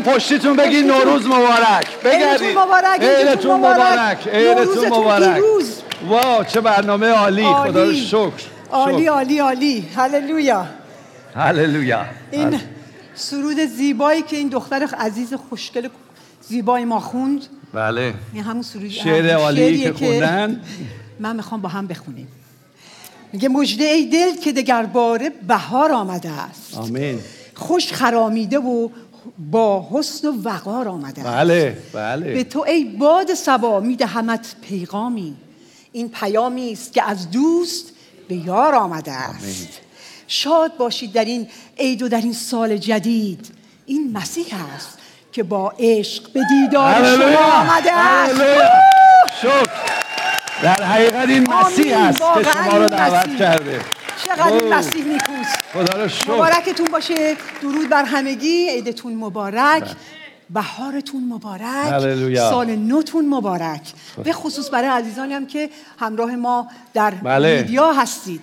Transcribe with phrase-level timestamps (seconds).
[0.00, 1.08] دستیتون پشتیتون بگید پشتیتون.
[1.08, 2.00] نوروز مبارک.
[2.04, 2.22] بگردید.
[2.22, 4.28] عیدتون مبارک، عیدتون مبارک.
[4.28, 5.42] عیدتون مبارک.
[6.08, 7.42] واو چه برنامه عالی.
[7.42, 7.70] عالی.
[7.70, 8.44] خدا رو شکر.
[8.70, 9.06] عالی.
[9.06, 9.88] عالی عالی.
[9.96, 10.66] هللویا.
[11.34, 12.04] هللویا.
[12.30, 12.60] این
[13.14, 15.88] سرود زیبایی که این دختر عزیز خوشگل
[16.48, 17.46] زیبای ما خوند.
[17.74, 18.14] بله.
[18.32, 20.62] این همون سرود شعر همون عالی که خوندن.
[21.20, 22.28] من می‌خوام با هم بخونیم.
[23.32, 26.78] میگه مجده ای دل که دگر باره بهار آمده است.
[26.78, 27.18] آمین.
[27.54, 28.88] خوش خرامیده و
[29.50, 31.30] با حسن و وقار آمده است.
[31.30, 35.36] بله به بله تو ای باد سبا میدهمت پیغامی.
[35.92, 37.92] این پیامی است که از دوست
[38.28, 39.68] به یار آمده است.
[40.26, 41.48] شاد باشید در این
[41.78, 43.46] عید و در این سال جدید.
[43.86, 44.98] این مسیح است
[45.32, 48.40] که با عشق به دیدار شما آمده است.
[49.40, 50.00] شکر.
[50.62, 51.98] در حقیقت این مسیح.
[51.98, 53.36] است که شما رو دعوت.
[53.38, 53.80] کرده.
[54.26, 54.74] چقدر این.
[54.74, 56.32] مسیح نیکوست خدا رو شکر.
[56.32, 57.36] مبارکتون باشه.
[57.62, 58.68] درود بر همگی.
[58.68, 59.84] عیدتون مبارک.
[60.50, 61.92] بهارتون مبارک.
[61.92, 62.50] هللویا.
[62.50, 63.80] سال نوتون مبارک.
[64.24, 67.56] به خصوص برای عزیزانی هم که همراه ما در بله.
[67.56, 68.40] میدیا هستید.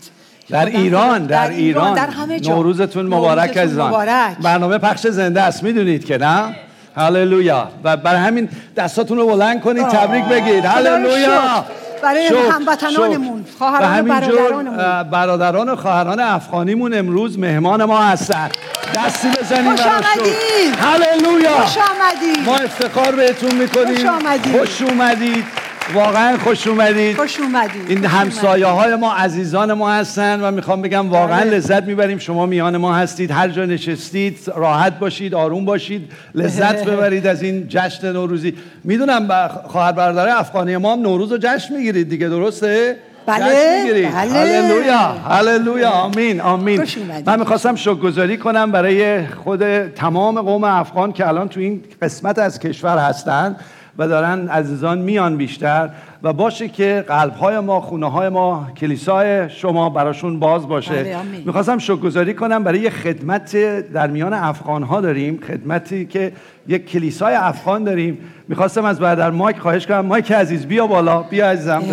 [0.50, 2.56] در ایران در ایران در همه جا.
[2.56, 4.36] نوروزتون مبارک عزیزان.
[4.42, 5.64] برنامه پخش زنده است.
[5.64, 6.56] می‌دونید که نه؟
[6.96, 7.72] هللویا.
[7.84, 10.66] و برای همین دستاتون رو بلند کنید تبریک بگید.
[10.66, 11.66] هللویا.
[12.04, 13.46] برای هموطنانمون،.
[13.58, 15.04] خواهران و برادرانمون.
[15.04, 18.50] برادران و خواهران افغانیمون امروز مهمان ما هستن
[18.96, 19.86] دستی بزنید خوش.
[19.86, 20.76] آمدید.
[20.82, 24.58] هللویا خوش آمدید ما افتخار بهتون می‌کنیم خوش آمدید.
[24.58, 25.46] خوش اومدید
[25.94, 27.18] واقعا خوش اومدید.
[27.18, 27.90] خوش اومدید.
[27.90, 31.58] این همسایه های ما عزیزان ما هستن و می‌خوام بگم واقعا بله.
[31.58, 32.18] لذت می‌بریم.
[32.18, 33.32] شما میان ما هستید.
[33.32, 36.12] هر جا نشستید راحت باشید آروم باشید.
[36.36, 38.54] لذت ببرید از این جشن نوروزی.
[38.84, 42.96] می‌دونم خواهر برادر افغانی ما هم نوروز رو جشن می‌گیرید دیگه درسته؟
[43.26, 44.08] بله، بله.
[44.08, 44.98] هللویا.
[45.30, 45.90] هللویا.
[45.90, 46.42] آمین.
[46.42, 46.80] آمین.
[46.82, 47.30] اومدید.
[47.30, 52.60] من می‌خواستم شکرگزاری کنم برای خود تمام قوم افغان که الان تو این قسمت از
[52.60, 53.56] کشور هستن.
[53.98, 55.90] و دارن عزیزان میان بیشتر
[56.24, 61.04] و باشه که قلبهای ما خونه های ما کلیسای شما براشون باز باشه.
[61.04, 61.18] بله،.
[61.46, 63.56] می‌خواستم شکرگزاری کنم برای یه خدمت
[63.94, 66.32] در میان افغان ها داریم خدمتی که
[66.68, 68.18] یک کلیسای افغان داریم.
[68.48, 70.06] می‌خواستم از برادر مایک خواهش کنم.
[70.06, 71.22] مایک عزیز بیا بالا.
[71.22, 71.84] بیا عزیزم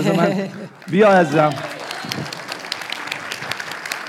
[0.93, 1.51] بیا عزیزم.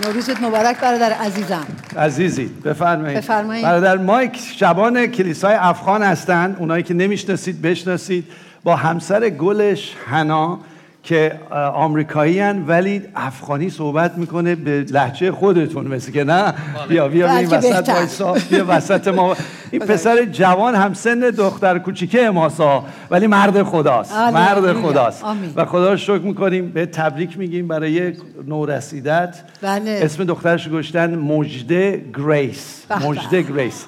[0.03, 1.66] نوروزت مبارک برادر عزیزم.
[1.97, 3.17] عزیزی بفرمایید.
[3.17, 3.63] بفرمایید.
[3.63, 8.25] برادر مایک شبان کلیسای افغان هستند اونایی که نمی‌شناسید بشناسید.
[8.63, 10.59] با همسر گلش حنا
[11.06, 11.40] که
[11.74, 16.54] آمریکایی هن ولی افغانی صحبت می‌کنه به لحجه خودتون مثل که نه
[16.90, 17.90] بیا بیا این وسط.
[17.90, 19.36] وایسا بیا وسط ما
[19.72, 24.74] این پسر جوان هم سن دختر کوچیکه ماسا ولی مرد خداست مرد.
[24.74, 25.52] خداست آمین.
[25.56, 28.14] و خدا رو شکر می‌کنیم به تبریک میگیم برای
[28.48, 30.00] نورسیدت بله.
[30.04, 32.86] اسم دخترش گشتن مجده گریس.
[33.06, 33.86] مجده گریس.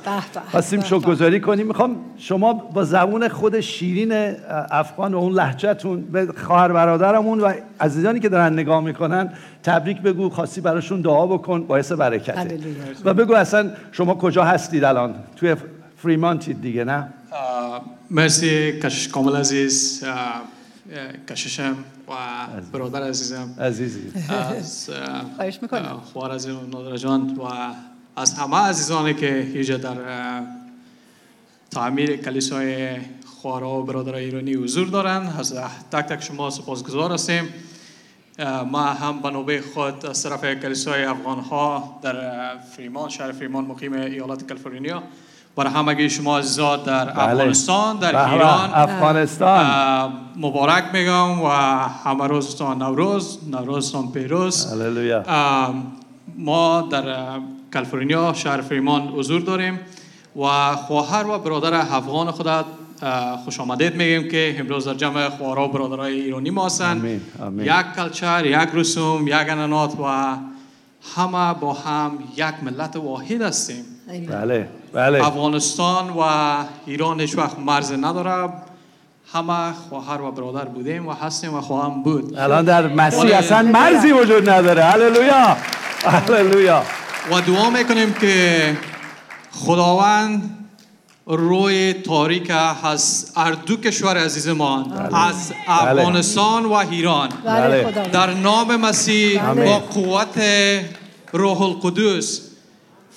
[0.52, 0.82] خواستیم.
[0.82, 4.34] شکرگزاری کنیم می‌خوام شما با زبون خود شیرین
[4.72, 6.72] افغان و اون لهجهتون به خواهر
[7.08, 12.40] برادرمون و عزیزانی که دارن نگاه می‌کنن تبریک بگو خواستی براشون دعا بکن باعث برکته.
[12.40, 12.84] هللویا.
[13.06, 15.56] و بگو اصلا شما کجا هستید الان؟ توی
[15.98, 17.08] فریمانتید دیگه نه؟
[18.12, 20.04] مرسی کشش کامل عزیز.
[21.30, 21.76] کششم
[22.08, 22.12] و
[22.74, 23.50] برادر عزیزم.
[23.60, 24.12] عزیزی.
[24.58, 26.00] از اه، خواهش می‌کنم.
[26.14, 27.42] خوار و نادر جان و
[28.16, 29.96] از همه عزیزانی که اینجا در
[31.72, 32.88] تعمیر کلیسای
[33.48, 35.54] خوارا و برادر ایرانی حضور دارند از
[35.92, 37.44] تک تک شما سپاسگزار هستیم
[38.72, 42.16] ما هم به نوبه خود از طرف کلیسای افغان ها در
[42.58, 45.04] فریمان شهر فریمان مقیم ایالت کالیفرنیا
[45.56, 47.20] برای همگی شما عزیزان در بله.
[47.20, 48.34] افغانستان در به.
[48.34, 51.48] ایران افغانستان مبارک میگم و
[52.06, 54.74] همه روزتان نوروز نوروزتان پیروز
[56.38, 57.40] ما در
[57.74, 59.80] کالیفرنیا شهر فریمان حضور داریم
[60.36, 62.66] و خواهر و برادر افغان اه،
[63.44, 67.22] خوش آمدید میگیم که امروز در جمع خواهر و برادرای ایرانی ما هستند.
[67.58, 70.36] یک کلچر یک رسوم یک انانات و
[71.16, 73.86] همه با هم یک ملت واحد هستیم.
[74.30, 75.28] بله بله.
[75.28, 76.24] افغانستان و
[76.86, 78.50] ایران هیچ وقت مرز نداره.
[79.34, 82.38] همه خواهر و برادر بودیم و هستیم و خواهم بود.
[82.38, 83.36] الان در مسیح بله.
[83.36, 84.84] اصلا مرزی وجود نداره.
[84.84, 85.58] هللویا
[86.04, 86.84] هللویا.
[87.32, 88.78] و دعا می‌کنیم که
[89.52, 90.57] خداوند
[91.28, 92.52] روی تاریک
[92.84, 97.84] از هر دو کشور عزیزمان از افغانستان و ایران بله.
[97.84, 99.54] بله در نام مسیح.
[99.54, 100.42] با قوت
[101.34, 102.42] روح القدس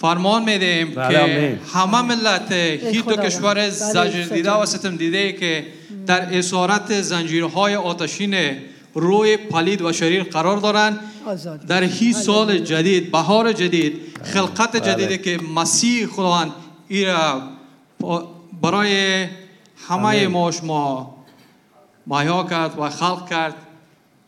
[0.01, 1.59] فرمان میدیم بله، که.
[1.75, 3.17] همه ملت هیچ دو.
[3.17, 5.67] کشور بله، زجر دیده و ستم دیده که
[6.07, 8.35] در اسارت زنجیرهای آتشین
[8.95, 11.67] روی پلید و شریر قرار دارن آزاد.
[11.67, 16.51] در هی سال جدید بهار جدید خلقت جدیدی که مسیح خداوند
[16.89, 17.60] ای را با-
[18.63, 19.27] برای
[19.89, 21.15] همه ما شما
[22.07, 23.55] مهیا کرد و خلق کرد.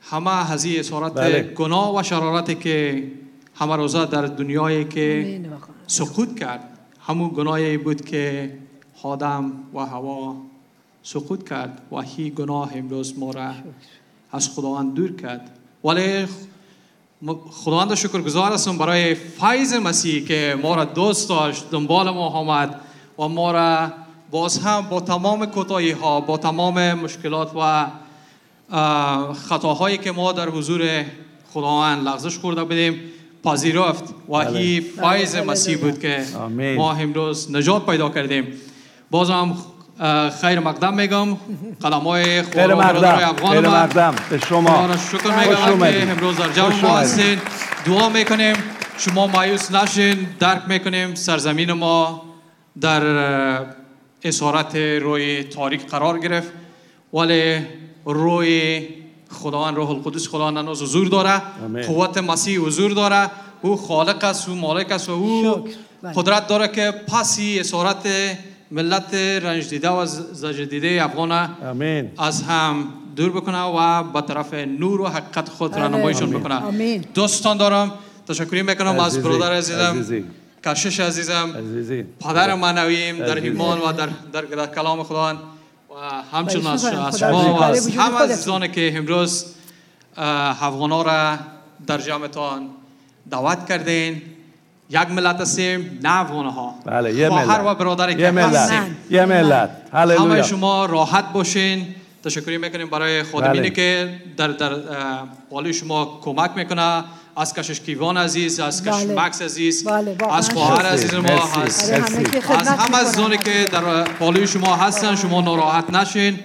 [0.01, 1.43] همه هزی اسارت بله.
[1.43, 3.11] گناه و شرارتی که
[3.55, 5.41] همه روزه در دنیایی که.
[5.87, 6.69] سقوط کرد.
[7.01, 8.53] همون گناهی بود که
[9.03, 10.37] آدم و هوا
[11.03, 13.51] سقوط کرد و هی گناه امروز ما را
[14.33, 15.51] از خداوند دور کرد.
[15.85, 16.27] ولی
[17.51, 22.81] خداوند شکرگزار هستم برای فیض مسیح که ما را دوست داشت دنبال ما آمد.
[23.19, 23.93] و ما را
[24.31, 27.87] باز هم با تمام کوتاهی ها با تمام مشکلات و
[29.49, 31.05] خطاهایی که ما در حضور
[31.55, 33.01] خداوند لغزش خورده بودیم
[33.45, 34.05] پذیرفت.
[34.29, 35.77] و هی فیض بله، مسیح.
[35.77, 36.77] بود که آمین.
[36.77, 38.47] ما امروز نجات پیدا کردیم.
[39.11, 39.57] بازم
[40.01, 41.37] آه، خیر مقدم میگم.
[41.85, 43.37] قدم های خیر مقدم.
[43.51, 44.15] خیر مقدم.
[44.31, 44.87] به شما.
[44.87, 45.79] را شکر میگم.
[45.79, 46.97] که امروز در جمع ما.
[46.97, 47.39] هستین.
[47.87, 48.57] دعا می‌کنیم.
[48.99, 50.27] شما مایوس نشین.
[50.41, 51.15] درک می‌کنیم.
[51.15, 52.23] سرزمین ما
[52.81, 53.03] در
[54.25, 56.53] اسارت روی تاریک قرار گرفت
[57.15, 57.61] ولی
[58.05, 58.83] روی
[59.31, 61.83] خداوند روح القدس خداوند هنوز حضور داره آمین.
[61.83, 63.31] قوت مسیح حضور داره
[63.63, 65.69] او خالق است او مالک است و او.
[66.03, 66.13] بله.
[66.13, 68.09] قدرت داره که پسی اسارت
[68.71, 72.85] ملت رنج دیده و زجر دیده افغان آمین از هم
[73.17, 75.99] دور بکنه و به طرف نور و حقیقت خود را بله.
[75.99, 76.41] نمایشان آمین.
[76.41, 77.05] بکنه آمین.
[77.15, 77.93] دوستان دارم
[78.29, 79.29] تشکری می‌کنم از عزیزی.
[79.29, 80.25] برادر عزیزم عزیزی.
[80.65, 82.03] کشش عزیزم عزیزی.
[82.03, 83.35] پدر معنویم در.
[83.35, 85.39] ایمان و در, در, در کلام خداوند.
[85.91, 85.95] و
[86.37, 87.19] همچنین از.
[87.19, 88.31] شما و خدا از خودتون.
[88.31, 89.47] عزیزانی که امروز
[90.17, 91.37] افغانا را
[91.87, 92.69] در جمعتان
[93.31, 94.23] دعوت کردین
[94.91, 97.67] یک ملت هستیم نه افغان ها بله یه خواهر ملت.
[97.67, 98.57] و برادری یه که ملت.
[98.57, 98.97] هستیم.
[99.11, 99.71] یه ملت.
[99.93, 101.95] همه شما راحت باشین.
[102.25, 103.71] تشکری می‌کنیم برای خادمینی بله.
[103.71, 104.73] که در در
[105.51, 107.05] بالای شما کمک می‌کنه.
[107.37, 109.21] از کشش کیوان عزیز از کشش بله.
[109.21, 111.21] مکس عزیز بله، از خواهر عزیز ما
[111.57, 111.93] مرسی.
[111.93, 112.69] از همه که از.
[112.95, 116.39] عزیزانی که در بالای شما هستن شما ناراحت نشین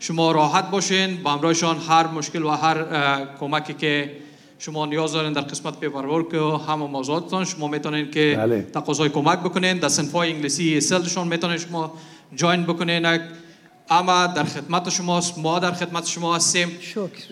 [0.00, 2.84] شما راحت باشین با همراهشان هر مشکل و هر
[3.40, 4.10] کمکی که
[4.58, 8.62] شما نیاز دارین در قسمت پیپرورک و همه موضوعاتتان شما می‌تونین که بله.
[8.74, 11.92] تقاضای کمک بکنین در صنفای انگلیسی سلشون می‌تونین شما
[12.34, 13.18] جاین بکنین
[13.90, 16.68] اما در خدمت شماست ما در خدمت شما هستیم.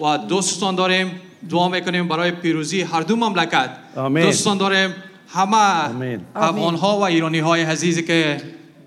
[0.05, 1.21] و دوستان داریم
[1.51, 3.71] دعا می‌کنیم برای پیروزی هر دو مملکت.
[3.97, 4.25] آمین.
[4.25, 4.95] دوستان داریم
[5.29, 6.21] همه آمین.
[6.35, 8.43] افغان ها و ایرانی های عزیزی که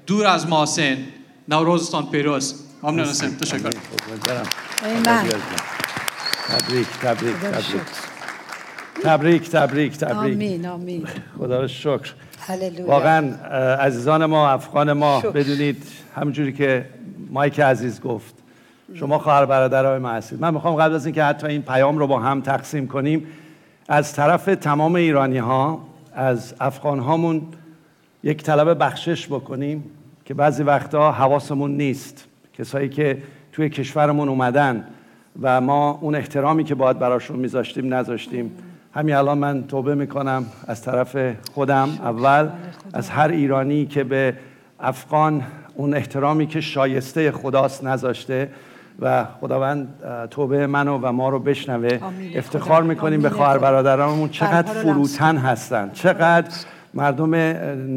[0.07, 0.97] دور از ما هستین
[1.47, 2.55] نوروزتان پیروز.
[2.83, 3.69] ممنون هستیم تشکر.
[6.47, 7.81] تبریک تبریک تبریک.
[9.03, 10.33] تبریک تبریک تبریک.
[10.33, 11.07] آمین آمین.
[11.37, 12.13] خدا رو شکر.
[12.39, 12.85] هللویا.
[12.85, 13.35] واقعا
[13.75, 15.31] عزیزان ما افغان ما شکر.
[15.31, 15.83] بدونید
[16.15, 16.85] همونجوری که
[17.29, 18.33] مایک عزیز گفت
[18.93, 22.19] شما خواهر برادرای ما هستید من می‌خوام قبل از اینکه حتی این پیام رو با
[22.19, 23.27] هم تقسیم کنیم
[23.89, 25.85] از طرف تمام ایرانی ها
[26.15, 27.41] از افغان هامون
[28.23, 29.83] یک طلب بخشش بکنیم
[30.25, 32.25] که بعضی وقتا حواسمون نیست.
[32.57, 33.17] کسایی که
[33.51, 34.87] توی کشورمون اومدن
[35.41, 38.51] و ما اون احترامی که باید براشون میذاشتیم نذاشتیم.
[38.93, 41.17] همین الان من توبه می‌کنم از طرف
[41.53, 42.49] خودم اول
[42.93, 44.33] از هر ایرانی که به
[44.79, 45.43] افغان
[45.75, 48.49] اون احترامی که شایسته خداست نذاشته.
[48.99, 49.87] و خداوند
[50.31, 51.99] توبه منو و ما رو بشنوه.
[52.35, 52.83] افتخار.
[52.83, 53.29] می‌کنیم به.
[53.29, 56.49] خواهر برادرانمون چقدر فروتن هستن چقدر
[56.93, 57.35] مردم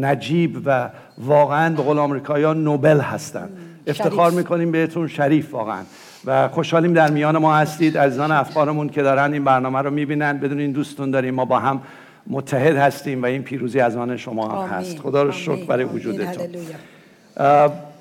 [0.05, 0.89] نجیب و
[1.19, 3.49] واقعا به قول آمریکایی‌ها نوبل هستن
[3.87, 4.31] افتخار.
[4.31, 5.83] می‌کنیم بهتون شریف واقعا
[6.25, 10.59] و خوشحالیم در میان ما هستید عزیزان افغانمون که دارن این برنامه رو می‌بینن بدون
[10.59, 11.81] این دوستون داریم ما با هم
[12.27, 14.79] متحد هستیم و این پیروزی از آن شما هم.
[14.79, 15.65] هست خدا رو شکر.
[15.65, 15.85] برای.
[15.85, 16.47] وجودتون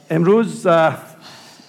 [0.10, 0.68] امروز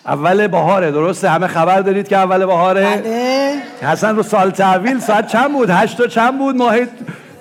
[0.06, 3.54] اول بهاره درسته؟ همه خبر دارید که اول بهاره؟ بله.
[3.82, 6.72] حسن رو سال تحویل ساعت چند بود؟ هشت و چند بود؟ ما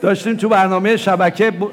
[0.02, 1.72] داشتیم تو برنامه شبکه ب-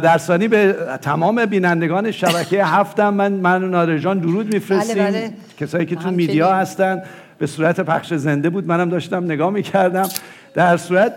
[0.00, 3.14] درسانی به تمام بینندگان شبکه هفتم.
[3.14, 4.94] من من و نادر جان درود میفرستیم.
[5.04, 5.30] بله، بله.
[5.60, 6.10] کسایی که تو.
[6.10, 7.02] میدیا هستن.
[7.38, 8.66] به صورت پخش زنده بود.
[8.66, 10.08] منم داشتم نگاه می‌کردم.
[10.54, 11.12] در صورت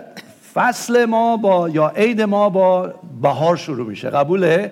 [0.54, 4.10] فصل ما با یا عید ما با بهار شروع میشه.
[4.10, 4.72] قبوله؟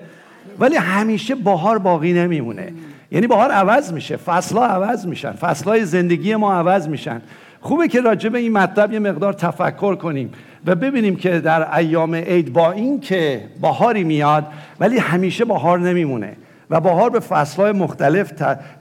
[0.60, 2.74] ولی همیشه بهار باقی نمیمونه.
[3.12, 4.18] یعنی بهار عوض میشه.
[4.18, 5.32] فصلها عوض میشن.
[5.32, 7.22] فصلهای زندگی ما عوض میشن.
[7.62, 10.32] خوبه که راجع به این مطلب یه مقدار تفکر کنیم
[10.66, 14.46] و ببینیم که در ایام عید با این که بهاری میاد
[14.80, 16.36] ولی همیشه بهار نمیمونه
[16.70, 18.32] و بهار به فصلهای مختلف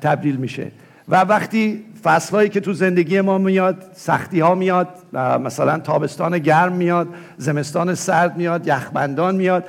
[0.01, 0.71] تبدیل میشه.
[1.09, 4.89] و وقتی فصلهایی که تو زندگی ما میاد سختی ها میاد
[5.45, 9.65] مثلا تابستان گرم میاد زمستان سرد میاد یخبندان میاد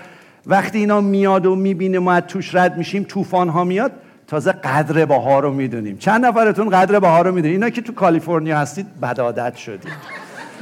[0.48, 3.92] وقتی اینا میاد و می‌بینیم ما از توش رد میشیم طوفان ها میاد
[4.27, 5.98] تازه قدر بهار رو می‌دونیم.
[5.98, 9.91] چند نفرتون قدر بهار رو می‌دونید اینا که تو کالیفرنیا هستید بدادت شدید.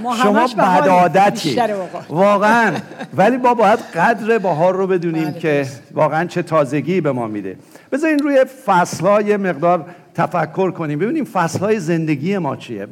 [0.04, 0.48] ما شما.
[0.58, 1.62] بدادتی.
[2.10, 2.74] واقعا.
[3.14, 7.58] ولی ما باید قدر بهار رو بدونیم بله، که واقعا چه تازگی به ما میده.
[7.92, 11.00] بذارین روی فصل یه مقدار تفکر کنیم.
[11.00, 12.88] ببینیم فصل های زندگی ما چیه.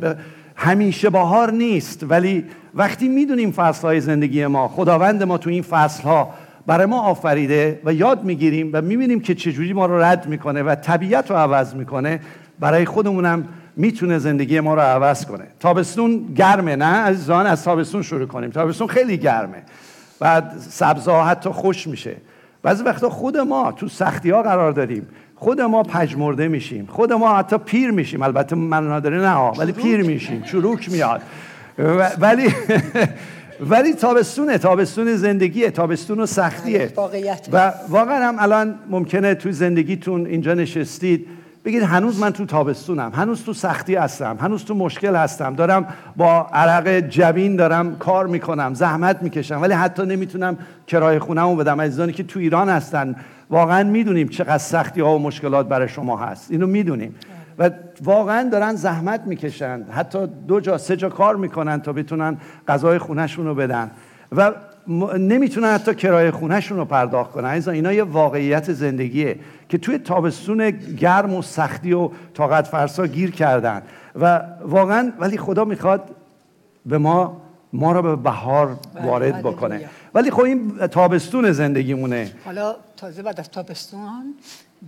[0.55, 6.03] همیشه بهار نیست ولی وقتی می‌دونیم فصل های زندگی ما خداوند ما تو این فصل
[6.03, 6.33] ها
[6.67, 10.75] برای ما آفریده و یاد می‌گیریم و می‌بینیم که چجوری ما رو رد می‌کنه و
[10.75, 12.19] طبیعت رو عوض می‌کنه.
[12.59, 15.47] برای خودمونم می‌تونه زندگی ما رو عوض کنه.
[15.59, 18.49] تابستون گرمه نه عزیزان؟ از تابستون شروع کنیم.
[18.49, 19.63] تابستون خیلی گرمه.
[20.19, 22.15] بعد سبزا حتی خوش میشه.
[22.63, 25.07] بعضی وقتا خود ما تو سختی ها قرار داریم.
[25.35, 26.85] خود ما پژمرده میشیم.
[26.85, 28.21] خود ما حتی پیر میشیم.
[28.21, 30.41] البته من نداره نه ولی پیر میشیم.
[30.41, 31.21] چروک میاد.
[32.19, 32.49] ولی
[33.69, 36.93] ولی تابستونه تابستون زندگیه تابستون و سختیه.
[37.51, 41.27] و واقعا هم الان ممکنه تو زندگیتون اینجا نشستید
[41.65, 46.47] بگید هنوز من تو تابستونم هنوز تو سختی هستم هنوز تو مشکل هستم دارم با
[46.53, 51.81] عرق جبین دارم کار می‌کنم زحمت می‌کشم ولی حتی نمی‌تونم کرایه خونهمو بدم.
[51.81, 53.15] عزیزانی که تو ایران هستن
[53.49, 56.51] واقعا می‌دونیم چقدر سختی ها و مشکلات برای شما هست.
[56.51, 57.15] اینو می‌دونیم.
[57.59, 57.69] و
[58.03, 59.83] واقعا دارن زحمت می‌کشن.
[59.91, 63.91] حتی دو جا سه جا کار می‌کنن تا بتونن غذای خونهشون رو بدن.
[64.35, 64.51] و
[64.87, 67.49] م- نمی‌تونن حتی کرایه خونهشون رو پرداخت کنن.
[67.49, 73.31] عزیزان اینا یه واقعیت زندگیه که توی تابستون گرم و سختی و طاقت فرسا گیر
[73.31, 73.81] کردن.
[74.21, 76.09] و واقعا ولی خدا می‌خواد
[76.85, 77.41] به ما
[77.73, 79.51] ما رو به بهار بله، وارد هللویا.
[79.51, 79.89] بکنه.
[80.13, 82.31] ولی خب این تابستون زندگیمونه.
[82.45, 84.33] حالا تازه بعد از تابستان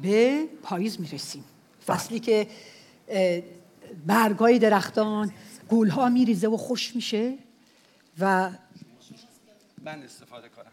[0.01, 1.43] به پاییز می‌رسیم.
[1.87, 2.47] فصلی که
[4.05, 5.31] برگای درختان
[5.69, 7.33] گلها میریزه و خوش میشه
[8.19, 8.51] و
[9.83, 10.71] من استفاده کنم.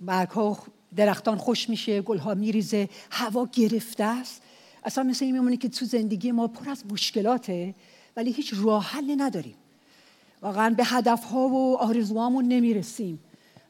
[0.00, 0.58] برگ ها
[0.96, 4.42] درختان خوش میشه گل ها میریزه هوا گرفته است.
[4.84, 7.74] اصلا مثل این میمونه که تو زندگی ما پر از مشکلاته
[8.16, 9.54] ولی هیچ راه حل نداریم.
[10.42, 13.18] واقعا به هدف ها و آرزوهامون نمی‌رسیم.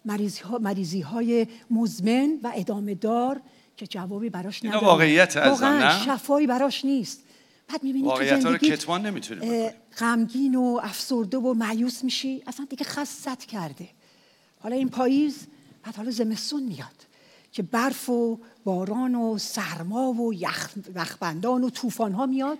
[0.04, 3.40] مریضی, ها، مریضی های مزمن و ادامه دار
[3.76, 4.64] که جوابی براش
[5.36, 7.20] از آن، واقعا؟ شفایی براش نیست.
[7.68, 9.10] بعد می‌بینی تو واقعیت رو زندگی کتمان
[9.98, 12.42] غمگین و افسرده و معیوس میشی.
[12.46, 13.88] اصلا دیگه خست کرده.
[14.60, 15.46] حالا این پاییز
[15.84, 17.06] بعد حالا زمستون میاد
[17.52, 22.58] که برف و باران و سرما و یخ یخبندان و طوفان ها میاد.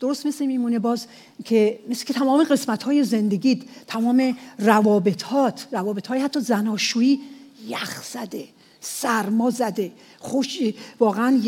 [0.00, 1.06] درست مثل میمونه باز
[1.44, 7.20] که مثل که تمام قسمت های زندگیت تمام روابطات روابط های حتی زناشویی
[7.68, 8.48] یخ زده
[8.80, 9.92] سرما زده.
[10.22, 10.58] خوش
[11.00, 11.40] واقعا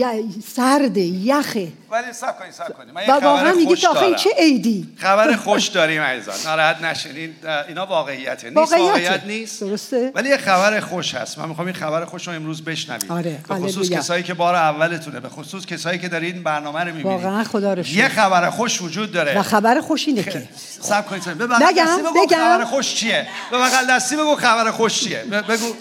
[0.55, 1.69] سرده یخه.
[1.91, 6.03] ولی سب کنید سب کنید من میگی که آخه این چه عیدی؟ خبر خوش داریم
[6.03, 6.35] عزیزان.
[6.45, 7.17] ناراحت نشین.
[7.17, 7.35] این
[7.69, 8.51] اینا واقعیته.
[8.51, 8.85] نیست واقعیته.
[8.87, 9.61] واقعیت نیست.
[9.61, 10.13] درسته.
[10.15, 11.39] ولی یه خبر خوش هست.
[11.39, 13.91] من می‌خوام این خبر خوش رو امروز بشنوید آره، به خصوص.
[13.91, 15.21] کسایی که بار اولتونه.
[15.21, 17.07] به خصوص کسایی که دارین برنامه رو می‌بینید.
[17.07, 17.87] واقعا خدا رو.
[17.87, 19.39] یه خبر خوش وجود داره.
[19.39, 20.49] و خبر خوش اینه که.
[20.81, 21.25] سب کنید.
[21.25, 21.87] بگم؟
[22.31, 25.75] خبر خوش چیه؟ به بغل دستی بگو خبر خوش چیه؟ بگو.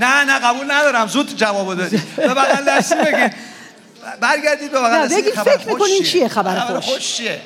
[0.00, 1.06] نه نه قبول ندارم.
[1.06, 3.34] زود جوابو دادی به بغل دستی بگید
[4.20, 7.40] برگردید به بغل دستی خبر فکر می‌کنین چیه خبر خوش؟ خوش چیه؟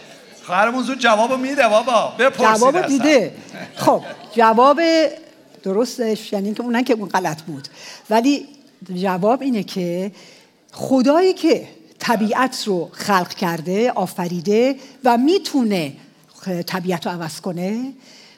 [0.47, 2.15] خواهرمون زود جوابو میده بابا.
[2.19, 2.87] بپرسید جواب.
[2.87, 3.35] دیده.
[3.77, 4.03] خب
[4.37, 4.81] جواب
[5.63, 7.69] درستش یعنی که اونن که اون غلط بود.
[8.11, 8.49] ولی
[8.95, 10.13] جواب اینه که
[10.73, 11.69] خدایی که
[11.99, 15.93] طبیعت رو خلق کرده آفریده و می‌تونه
[16.67, 17.93] طبیعت رو عوض کنه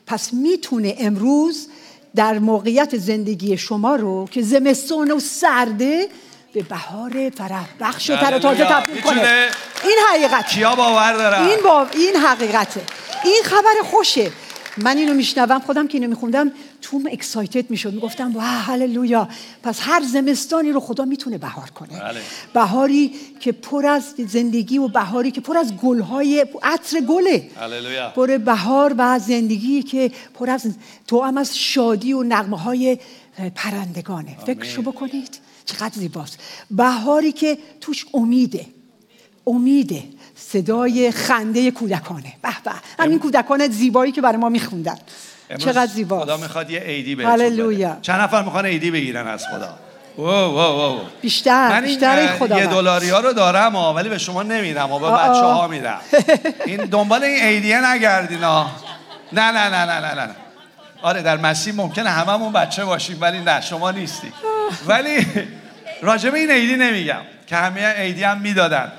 [0.07, 1.69] پس می‌تونه امروز
[2.17, 6.09] در موقعیت زندگی شما رو که زمستون و سرده
[6.53, 8.65] به بهار فرح بخش و تر و تازه.
[8.65, 9.49] تبدیل کنه؟
[9.85, 10.47] این حقیقت.
[10.47, 12.81] کیا باور دارن؟ این با این حقیقته.
[13.25, 14.31] این خبر خوشه.
[14.77, 16.53] من اینو میشنوم خودم که اینو میخوندم.
[16.85, 17.93] توم اکسایتد می‌شد.
[17.95, 19.29] می‌گفتم واه هللویا.
[19.63, 22.01] پس هر زمستانی رو خدا می‌تونه بهار کنه.
[22.01, 22.21] بله.
[22.55, 27.51] بهاری که پر از زندگی و بهاری که پر از گلهای عطر گله.
[27.57, 28.11] هللویا.
[28.11, 30.67] پر بهار و زندگی که پر از
[31.07, 32.99] تو هم از شادی و نغمه های
[33.55, 35.39] پرندگانه فکرشو بکنید.
[35.65, 36.39] چقدر زیباست.
[36.71, 38.67] بهاری که توش امیده.
[39.47, 40.03] امیده.
[40.37, 42.33] صدای خنده کودکانه.
[42.43, 42.73] به به.
[42.99, 44.99] همین کودکان زیبایی که برای ما میخوندن.
[45.59, 46.25] چقدر زیباست.
[46.25, 47.99] خدا می‌خواد یه ایدی بهتون هللویا.
[48.03, 49.79] چند نفر می‌خوان ایدی بگیرن از خدا؟
[50.19, 54.19] وو وو وو بیشتر من بیشتر خدا یه دلاری ها رو دارم ها ولی به
[54.19, 55.99] شما نمیدم و به بچه ها میدم.
[56.67, 58.71] این دنبال این ایدیه نگردین ها
[59.33, 60.35] نه نه نه نه نه نه.
[61.03, 64.33] آره در مسیح ممکنه هممون بچه باشیم ولی نه شما نیستی.
[64.87, 65.27] ولی
[66.03, 68.93] راجب این ایدی نمیگم که همه ایدی هم می‌دادن.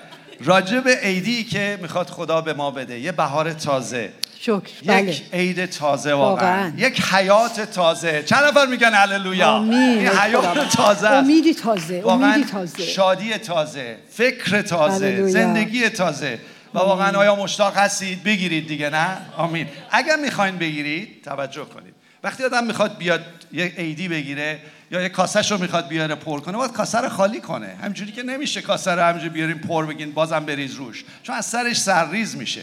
[0.43, 4.09] راجب ایدی که می‌خواد خدا به ما بده یه بهار تازه.
[4.45, 4.71] شکر.
[4.85, 5.03] بله.
[5.03, 6.73] یک عید تازه واقعا.
[6.77, 8.23] یک حیات تازه.
[8.23, 9.63] چند نفر میگن هللویا.
[9.63, 10.69] این حیات.
[10.69, 11.23] تازه است.
[11.23, 12.83] امیدی تازه واقعا امیدی تازه.
[12.83, 15.31] شادی تازه فکر تازه هللویا.
[15.31, 16.39] زندگی تازه.
[16.73, 19.67] و واقعا آیا مشتاق هستید؟ بگیرید دیگه نه؟ آمین.
[19.91, 21.93] اگر می‌خواین بگیرید توجه کنید.
[22.23, 23.21] وقتی آدم می‌خواد بیاد
[23.51, 24.59] یک عیدی بگیره
[24.91, 27.75] یا یک کاسهش رو می‌خواد بیاره پر کنه باید کاسه رو خالی کنه.
[27.83, 31.03] همجوری که نمیشه کاسه رو همجوری بیاریم پر بگین بازم بریز روش.
[31.23, 32.61] چون از سرش سرریز میشه.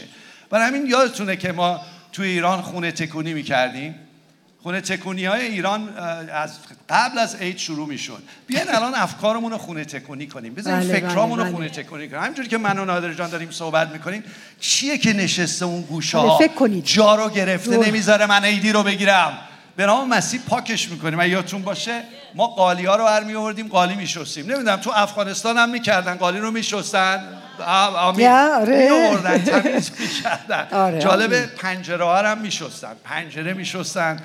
[0.53, 1.81] برای همین یادتونه که ما
[2.11, 3.95] توی ایران خونه تکونی می‌کردیم.
[4.63, 5.97] خونه تکونی های ایران
[6.33, 6.51] از
[6.89, 8.23] قبل از عید شروع می‌شد.
[8.47, 10.53] بیاین الان افکارمون رو خونه تکونی کنیم.
[10.53, 11.83] بزنین بله، فکرامون رو بله، خونه بله.
[11.83, 12.21] تکونی کنیم.
[12.21, 14.23] همینجوری که من و نادر جان داریم صحبت می‌کنیم
[14.59, 16.85] چیه که نشسته اون گوشه بله، ها فکر کنید.
[16.85, 17.83] جا رو گرفته رو.
[17.83, 19.37] نمی‌ذاره من عیدی رو بگیرم.
[19.75, 21.19] به نام مسیح پاکش می‌کنیم.
[21.19, 22.01] اگه یادتون باشه
[22.35, 24.45] ما قالی ها رو هر می آوردیم قالی میشستیم.
[24.45, 27.23] نمی‌دونم تو افغانستان هم می‌کردن قالی رو میشستن؟
[27.59, 28.27] آمین.
[28.27, 28.89] آره.
[28.91, 30.67] می‌آوردن، تمیز می‌کردن.
[30.85, 31.45] آره، جالبه.
[31.57, 34.19] پنجره ها رو هم میشستن پنجره میشستن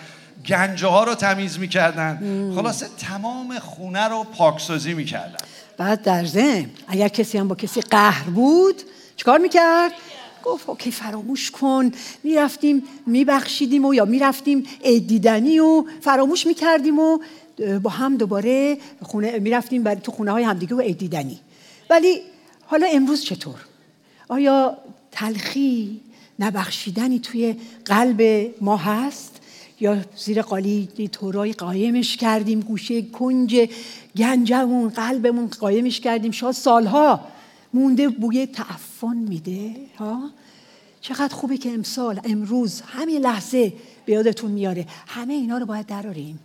[0.46, 2.52] گنجه ها رو تمیز می‌کردن.
[2.54, 5.36] خلاصه تمام خونه رو پاکسازی می‌کردن.
[5.76, 8.82] بعد در ضمن اگر کسی هم با کسی قهر بود
[9.16, 9.92] چیکار می‌کرد؟
[10.44, 11.92] گفت اوکی فراموش کن.
[12.24, 17.18] می‌رفتیم میبخشیدیم و یا می‌رفتیم عید دیدنی و فراموش می‌کردیم و
[17.82, 21.40] با هم دوباره خونه می‌رفتیم برای تو خونه های همدیگه و عید دیدنی.
[21.90, 22.20] ولی
[22.70, 23.64] حالا امروز چطور؟
[24.28, 24.78] آیا
[25.12, 26.00] تلخی
[26.38, 29.40] نبخشیدنی توی قلب ما هست؟
[29.80, 33.68] یا زیر قالی تورای قایمش کردیم گوشه کنج
[34.16, 37.20] گنجمون قلبمون قایمش کردیم؟ شاید سالها
[37.74, 40.30] مونده بوی تعفن میده ها؟
[41.00, 43.72] چقدر خوبه که امسال امروز همین لحظه
[44.04, 44.86] به یادتون میاره.
[45.06, 46.38] همه اینا رو باید دراریم.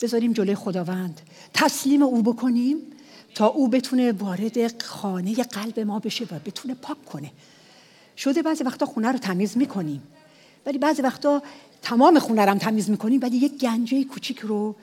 [0.00, 1.20] بذاریم جلوی خداوند.
[1.54, 2.76] تسلیم او بکنیم.
[3.34, 7.30] تا او بتونه وارد خانه قلب ما بشه و بتونه پاک کنه.
[8.16, 10.02] شده بعضی وقتا خونه رو تمیز می‌کنیم.
[10.66, 11.42] ولی بعضی وقتا
[11.82, 14.76] تمام خونه رو هم تمیز می‌کنیم ولی یک گنجه کوچیک رو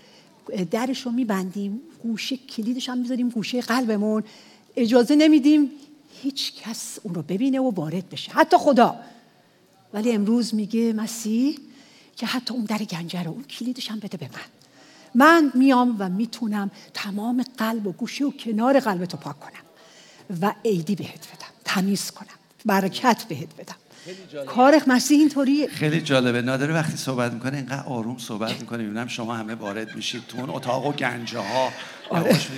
[0.71, 4.23] درش رو میبندیم گوشه کلیدش هم می‌ذاریم گوشه قلبمون.
[4.75, 5.71] اجازه نمیدیم
[6.21, 8.31] هیچ کس اون رو ببینه و وارد بشه.
[8.31, 8.95] حتی خدا.
[9.93, 11.59] ولی امروز میگه مسیح
[12.15, 14.58] که حتی اون در گنجه رو اون کلیدش هم بده به من.
[15.15, 19.51] من میام و می‌تونم تمام قلب و گوشه و کنار قلبتو پاک کنم
[20.41, 22.27] و عیدی بهت بدم تمیز کنم
[22.65, 23.75] برکت بهت بدم.
[24.45, 26.41] کار مسیح اینطوریه خیلی جالبه.
[26.41, 28.83] نادر وقتی صحبت می‌کنه اینقدر آروم صحبت می‌کنه.
[28.83, 31.69] می‌بینم شما همه وارد میشید تو اون اتاق و گنجه ها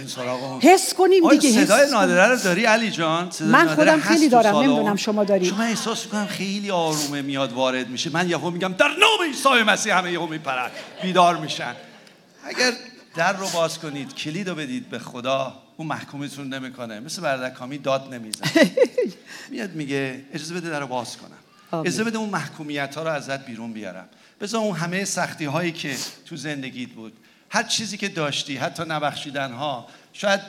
[0.08, 0.62] سراغ اون.
[0.62, 1.92] حس کنیم دیگه، حس صدای.
[1.92, 5.52] نادره رو داری علی جان؟ صدای من نادره خودم خیلی دارم،؟ نمی‌دونم شما داری.
[5.52, 8.10] من احساس می‌کنم خیلی آرومه میاد وارد میشه.
[8.10, 10.72] من یهو میگم در نام عیسی مسیح همه یهو میپرن.
[11.04, 11.76] بیدار میشن.
[12.56, 12.72] اگر
[13.16, 17.00] در رو باز کنید کلید رو بدید به خدا اون محکومتون نمی‌کنه.
[17.00, 18.72] مثل برادر کامی داد نمی‌زنه.
[19.52, 21.80] میاد میگه اجازه بده در رو باز کنم.
[21.80, 24.10] اجازه بده اون محکومیت ها رو ازت بیرون بیارم.
[24.42, 27.14] بذار اون همه سختی هایی که تو زندگیت بود
[27.50, 30.42] هر چیزی که داشتی حتی نبخشیدن ها شاید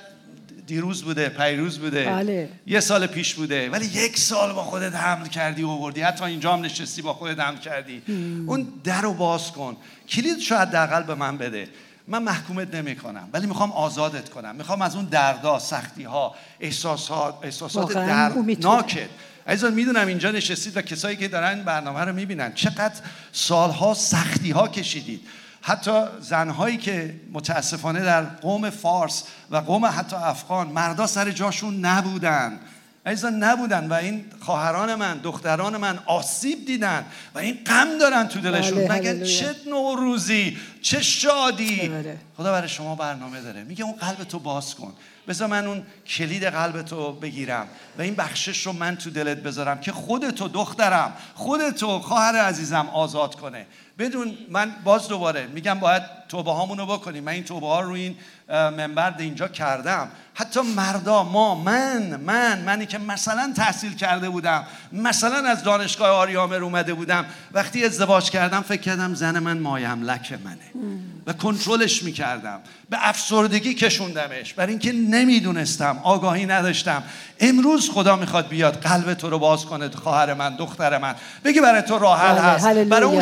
[0.67, 2.49] دیروز بوده پیروز بوده بله.
[2.67, 6.01] یه سال پیش بوده ولی یک سال با خودت حمل کردی و آوردی.
[6.01, 8.03] حتی اینجا هم نشستی با خودت حمل کردی.
[8.47, 9.77] اون در رو باز کن.
[10.09, 11.69] کلید شاید دقل به من بده.
[12.09, 14.55] من محکومت نمی کنم ولی می‌خوام آزادت کنم.
[14.57, 17.93] می‌خوام از اون دردا سختی ها احساسات احساسات.
[17.93, 19.09] دردناکت.
[19.47, 22.95] عزیزان می‌دونم اینجا نشستید و کسایی که دارن این برنامه رو می‌بینن چقدر
[23.33, 25.29] سالها سختی ها کشیدید.
[25.63, 32.61] حتی زنهایی که متاسفانه در قوم فارس و قوم حتی افغان مردا سر جاشون نبودن.
[33.07, 38.41] عزیزان نبودن و این خواهران من دختران من آسیب دیدن و این غم دارن تو
[38.41, 38.89] دلشون.
[38.89, 39.27] بله، هللویا.
[39.27, 42.19] چه نوروزی چه شادی؟ بله.
[42.37, 43.65] خدا برای شما برنامه داره.
[43.65, 44.93] میگه اون قلب تو باز کن.
[45.29, 49.81] بذار من اون کلید قلب تو بگیرم و این بخشش رو من تو دلت بذارم
[49.81, 53.67] که خودتو دخترم خودتو خواهر عزیزم آزاد کنه.
[53.99, 57.25] بدون من باز دوباره میگم باید توبه هامونو بکنیم.
[57.25, 58.17] من این توبه ها رو این
[58.49, 60.09] منبر اینجا کردم.
[60.35, 66.65] حتی مردا ما من من منی که مثلا تحصیل کرده بودم مثلا از دانشگاه آریامر
[66.65, 70.87] اومده بودم وقتی ازدواج کردم فکر کردم زن من مایملک منه.
[71.27, 72.61] و کنترلش می‌کردم.
[72.91, 74.55] به افسردگی کشوندمش.
[74.55, 77.03] برای اینکه نمی‌دونستم آگاهی نداشتم.
[77.41, 81.15] امروز خدا می‌خواد بیاد قلب تو رو باز کنه خواهر من دختر من.
[81.45, 82.67] بگی برای تو راحت بله، هست.
[82.67, 83.21] برای اون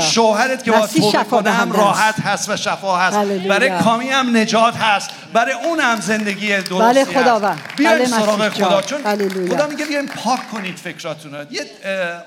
[0.65, 1.73] شوهرت که مسیح توبه است.
[1.73, 3.49] راحت هست و شفا هست هللویا.
[3.49, 7.61] برای کامی هم نجات هست برای اون هم زندگی درستی بله، خداوند.
[7.79, 8.83] بله، سراغ خدا.
[8.83, 9.57] چون هللویا.
[9.57, 11.61] خدا میگه بیاین پاک کنید فکراتون رو یه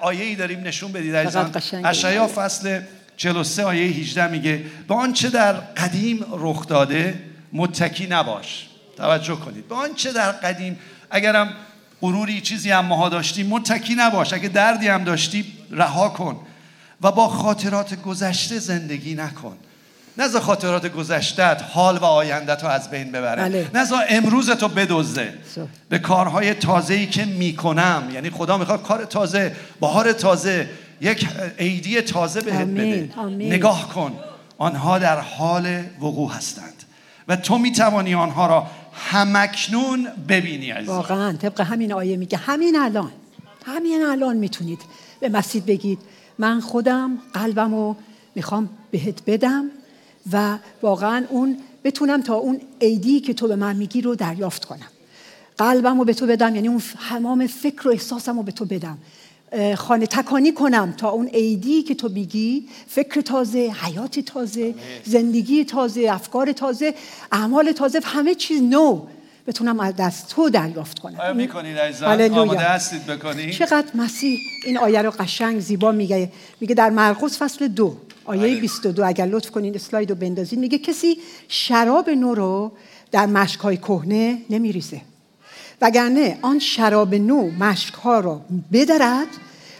[0.01, 1.51] آیه ای داریم نشون بدید عزیزان.
[1.85, 2.81] اشعیا فصل
[3.17, 7.19] 43 آیه 18 میگه به آنچه در قدیم رخ داده
[7.53, 8.67] متکی نباش
[8.97, 10.79] توجه کنید به آنچه در قدیم
[11.11, 11.53] اگرم
[12.01, 16.39] غروری چیزی هم ماها داشتیم متکی نباش اگه دردی هم داشتی رها کن
[17.03, 19.57] و با خاطرات گذشته زندگی نکن.
[20.17, 23.43] نزا خاطرات گذشتت حال و آیندت رو از بین ببره.
[23.43, 23.67] بله.
[23.73, 25.33] نزا امروز تو بدزده.
[25.89, 28.03] به کارهای تازه‌ای که می‌کنم.
[28.13, 30.69] یعنی خدا می‌خواد کار تازه بهار تازه
[31.01, 31.27] یک
[31.59, 33.13] عیدی تازه بهت آمین، بده.
[33.17, 33.53] آمین.
[33.53, 34.13] نگاه کن.
[34.57, 36.83] آنها در حال وقوع هستند.
[37.27, 42.37] و تو می‌توانی آنها را همکنون ببینی عزیزان واقعا طبق همین آیه میگه.
[42.37, 43.11] همین الان
[43.65, 44.79] همین الان می‌تونید
[45.19, 45.99] به مسیح بگید.
[46.39, 47.95] من خودم قلبم رو
[48.35, 49.69] می‌خوام بهت بدم
[50.31, 54.87] و واقعا اون بتونم تا اون ایدی که تو به من میگی رو دریافت کنم.
[55.57, 58.97] قلبم رو به تو بدم یعنی اون تمام فکر و احساسم رو به تو بدم.
[59.75, 66.07] خانه تکانی کنم تا اون ایدی که تو میگی فکر تازه حیات تازه زندگی تازه
[66.11, 66.93] افکار تازه
[67.31, 69.01] اعمال تازه همه چیز نو.
[69.47, 71.19] بتونم از دست تو دریافت کنم.
[71.19, 72.41] آیا می‌کنید عزیزان؟ هللویا.
[72.41, 76.31] آماده هستید بکنید چقدر مسیح این آیه رو قشنگ زیبا میگه.
[76.61, 78.59] میگه در مرقس فصل دو آیه بله.
[78.59, 82.71] 22 اگر لطف کنین اسلاید رو بندازین میگه کسی شراب نو رو
[83.11, 85.01] در مشکهای کهنه نمیریزه.
[85.81, 88.41] وگرنه آن شراب نو مشکها را
[88.73, 89.27] بدرد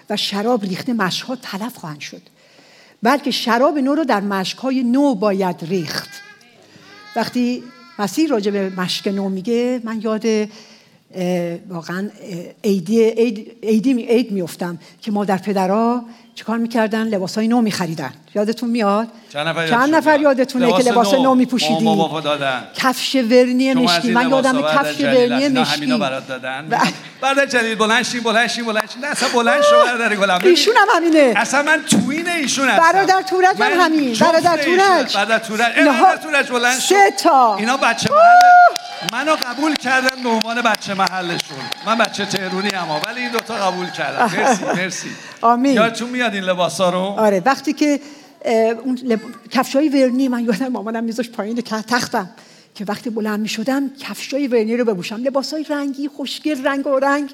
[0.09, 2.21] و شراب ریخته مشکها تلف خواهند شد.
[3.03, 6.09] بلکه شراب نو رو در مشکهای نو باید ریخت.
[7.15, 7.63] وقتی
[7.99, 10.25] مسیح راجع به مشک نو میگه من یاد
[11.69, 17.47] واقعا اه، عیدی عید عیدی می- عید میفتم که مادر پدرها چیکار می‌کردن لباس های
[17.47, 21.35] نو میخریدن یادتون میاد چند نفر چند نفر؟ یادتونه که لباس نو.
[21.35, 21.85] میپوشیدی.
[22.75, 26.69] کفش ورنی مشکی من یادم کفش ورنی مشکی همینا برات دادن
[27.21, 30.39] بعد جلیل بلند شین بلند شین بلند شین اصلا بلند شو برادر گلم.
[30.43, 34.13] ایشون هم همینه اصلا من توین ایشون هستم برادر تورج هم همین.
[34.19, 34.57] برادر.
[34.63, 35.15] تورج.
[35.15, 36.95] برادر تورج برادر تورج بلند شو.
[36.95, 37.55] سه تا.
[37.55, 38.82] اینا بچه محل
[39.13, 41.57] منو قبول کردن به عنوان بچه محلشون.
[41.85, 44.23] من بچه تهرونی اما ولی این دوتا قبول کردن.
[44.23, 45.09] مرسی مرسی.
[45.41, 45.73] آمین.
[45.73, 47.99] یادتون میاد این لباسا رو؟ آره وقتی که
[48.83, 49.19] اون لب...
[49.51, 52.29] کفشای ورنی من یادم مامانم میذاش پایین که تختم
[52.75, 55.15] که وقتی بلند می شدم کفشای ورنی رو بپوشم.
[55.15, 57.31] لباس های رنگی خوشگل رنگ و رنگ.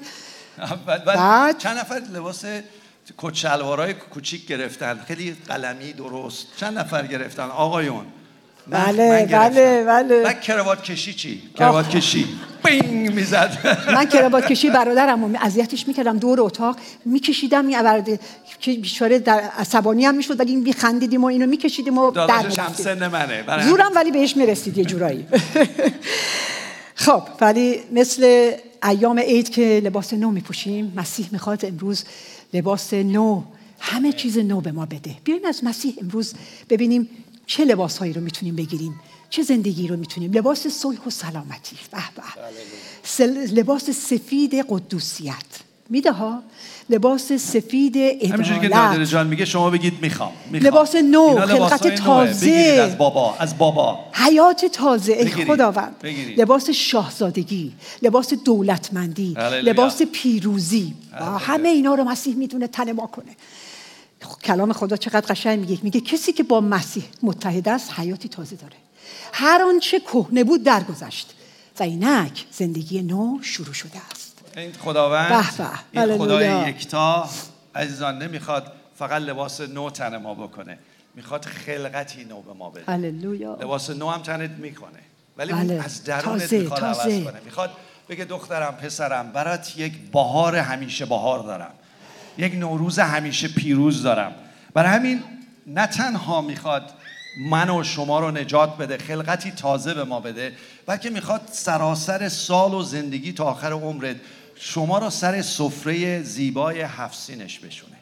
[0.86, 2.44] بعد, بعد؟ بعد؟ چند نفر لباس
[3.18, 6.46] کت شلوارای کوچیک گرفتن؟ خیلی قلمی درست.
[6.56, 8.06] چند نفر گرفتن؟ آقایون.
[8.66, 9.26] من- بله، من.
[9.26, 10.22] بله، بله.
[10.22, 12.26] بعد کروات کشی چی؟ کروات کشی.
[12.64, 13.58] بینگ می‌زد.
[13.96, 16.18] من کراوات کشی برادرم اذیتش می‌کردم.
[16.18, 17.66] دور اتاق میکشیدم.
[17.66, 18.20] این برده
[18.60, 22.50] که بیچاره در عصبانی هم می‌شد ولی میخندیدیم و اینو میکشیدیم و در.
[22.74, 23.42] سن منه.
[23.42, 25.26] برای زورم ولی بهش می‌رسید یه جورایی.
[26.94, 28.50] خب ولی مثل
[28.84, 32.04] ایام عید که لباس نو میپوشیم مسیح می‌خواد امروز
[32.54, 33.42] لباس نو
[33.80, 35.10] همه چیز نو به ما بده.
[35.24, 36.34] بیایم از مسیح امروز
[36.70, 37.08] ببینیم
[37.50, 41.98] چه لباس هایی رو می‌تونیم بگیریم چه زندگی رو می‌تونیم لباس صلح و سلامتی به
[42.16, 45.34] به لباس سفید قدوسیت
[45.88, 46.42] میده ها
[46.90, 50.72] لباس سفید همینجوری که نادر جان میگه شما بگید می‌خوام می‌خوام.
[50.72, 51.94] لباس نو، خلقت.
[51.94, 52.80] تازه.
[52.82, 55.26] از بابا از بابا حیات تازه ای.
[55.28, 55.96] خداوند.
[56.36, 59.72] لباس شاهزادگی لباس دولتمندی هللویا.
[59.72, 61.38] لباس پیروزی هللویا.
[61.38, 63.36] همه اینا رو مسیح می‌تونه تن ما کنه
[64.42, 65.78] کلام خدا چقدر قشنگ میگه.
[65.82, 68.76] میگه کسی که با مسیح متحد است حیاتی تازه داره.
[69.32, 71.34] هر آنچه کهنه بود درگذشت
[71.80, 74.38] و اینک زندگی نو شروع شده است.
[74.56, 75.56] این خداوند به
[75.92, 76.00] به.
[76.02, 76.18] این.
[76.18, 77.28] خدای یکتا
[77.74, 80.78] عزیزان نمی‌خواد فقط لباس نو تن ما بکنه.
[81.14, 82.92] می‌خواد خلقتی نو به ما بده.
[82.92, 83.54] هللویا.
[83.54, 84.98] لباس نو هم تنت می‌کنه
[85.36, 85.82] ولی بله.
[85.84, 87.24] از درونت تازه، می‌خواد عوض.
[87.24, 87.40] کنه.
[87.44, 87.70] می‌خواد
[88.08, 91.74] بگه دخترم پسرم برات یک بهار همیشه بهار دارم.
[92.40, 94.32] یک نوروز همیشه پیروز دارم.
[94.74, 95.22] برای همین
[95.66, 96.90] نه تنها می‌خواد
[97.50, 100.52] من و شما رو نجات بده خلقتی تازه به ما بده
[100.86, 104.16] بلکه می‌خواد سراسر سال و زندگی تا آخر عمرت
[104.56, 107.96] شما رو سر سفره زیبای هفسینش بشونه.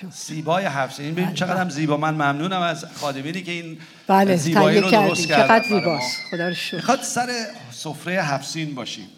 [0.00, 0.06] شو.
[0.10, 1.34] زیبای هفسین ببین بله.
[1.34, 1.96] چقدر هم زیبا.
[1.96, 5.68] من ممنونم از خادمینی که این بله زیبایی رو درست کردن چقدر.
[5.68, 6.16] زیباست.
[6.30, 6.76] خدا رو شکر.
[6.76, 7.30] می‌خواد سر
[7.70, 9.08] سفره هفسین باشیم.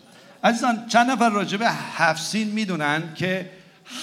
[0.44, 3.50] عزیزان چند نفر راجع به هفسین می‌دونن که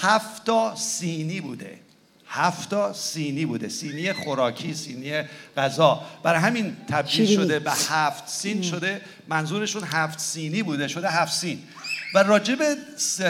[0.02, 1.80] هفتا سینی بوده.
[2.28, 3.70] هفتا سینی بوده.
[3.70, 5.24] سینی خوراکی سینی
[5.58, 6.04] غذا.
[6.24, 7.36] برای همین تبدیل.
[7.36, 9.02] شده به هفت سین شده.
[9.28, 10.88] منظورشون هفت سینی بوده.
[10.88, 11.64] شده هفت سین.
[12.16, 12.76] و راجع به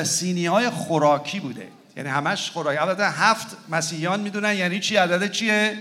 [0.03, 1.67] سینی های خوراکی بوده.
[1.97, 4.53] یعنی همش خوراکی البته هفت مسیحیان می‌دونن.
[4.53, 5.77] یعنی چی؟ عدد چیه؟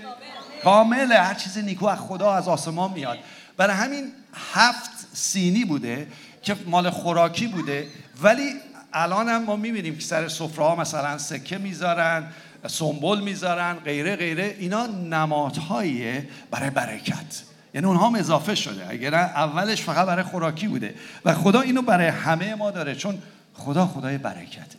[0.64, 1.14] کامله.
[1.18, 3.18] هر چیز نیکو از خدا از آسمان میاد.
[3.56, 4.12] برای همین
[4.52, 6.06] هفت سینی بوده
[6.42, 7.86] که مال خوراکی بوده.
[8.22, 8.54] ولی
[8.92, 12.26] الان هم ما می‌بینیم که سر سفره ها مثلا سکه می‌ذارن
[12.66, 14.56] سنبل می‌ذارن غیره غیره.
[14.58, 17.42] اینا نمادهاییه برای برکت.
[17.74, 18.86] یعنی اونها هم اضافه شده.
[18.90, 20.94] اگر نه اولش فقط برای خوراکی بوده.
[21.24, 22.94] و خدا اینو برای همه ما داره.
[22.94, 23.18] چون
[23.54, 24.78] خدا خدای برکته.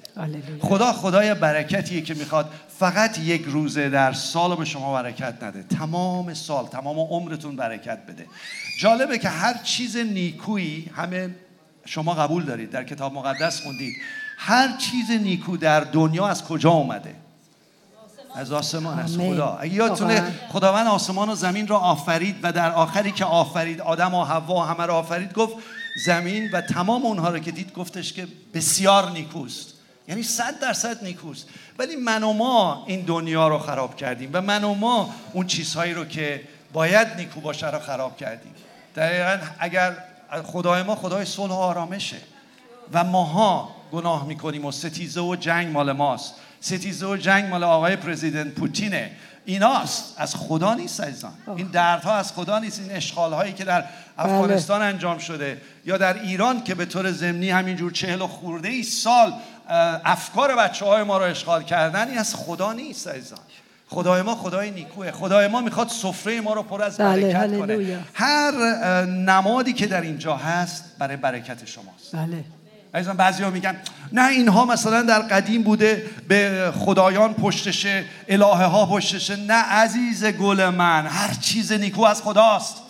[0.62, 2.50] خدا خدای برکتیه که می‌خواد
[2.80, 5.64] فقط یک روزه در سال به شما برکت نده.
[5.64, 8.26] تمام سال تمام عمرتون برکت بده.
[8.80, 11.30] جالبه که هر چیز نیکویی همه
[11.86, 13.96] شما قبول دارید در کتاب مقدس خوندید.
[14.38, 17.16] هر چیز نیکو در دنیا از کجا اومده؟
[18.36, 19.18] از آسمان از.
[19.18, 19.58] خدا.
[19.62, 20.34] اگه یادتونه.
[20.50, 24.86] خداوند آسمان و زمین را آفرید و در آخری که آفرید آدم و حوا همه
[24.86, 25.56] را آفرید گفت
[26.06, 29.74] زمین و تمام اونها رو که دید گفتش که بسیار نیکوست.
[30.08, 31.48] یعنی صد درصد نیکوست.
[31.80, 35.94] ولی من و ما این دنیا رو خراب کردیم و من و ما اون چیزهایی
[35.94, 36.42] رو که
[36.74, 38.54] باید نیکو باشه رو خراب کردیم.
[38.96, 39.96] دقیقا اگر
[40.42, 42.18] خدای ما خدای صلح و آرامشه.
[42.94, 46.34] و ماها گناه می‌کنیم و ستیزه و جنگ مال ماست.
[46.62, 49.12] ستیزه و جنگ مال آقای پرزیدنت پوتینه.
[49.46, 50.14] ایناست.
[50.18, 51.34] از خدا نیست عزیزان.
[51.56, 52.80] این دردها از خدا نیست.
[52.80, 53.84] این اشغال هایی که در
[54.18, 58.84] افغانستان انجام شده یا در ایران که به طور ضمنی همینجور چهل و خورده ای
[58.84, 59.34] سال
[60.06, 63.40] افکار بچه های ما رو اشغال کردن این از خدا نیست عزیزان.
[63.94, 65.12] خدای ما خدای نیکوه.
[65.12, 67.74] خدای ما می‌خواد سفره ما رو پر از بله، برکت کنه.
[67.74, 68.00] هللویا.
[68.14, 72.16] هر اه، نمادی که در اینجا هست برای برکت شماست.
[72.16, 72.44] بله.
[72.94, 73.76] عزیزان بعضی ها میگن
[74.12, 80.70] نه اینها مثلا در قدیم بوده به خدایان پشتشه الهه ها پشتشه نه عزیز گل
[80.70, 82.83] من هر چیز نیکو از خداست.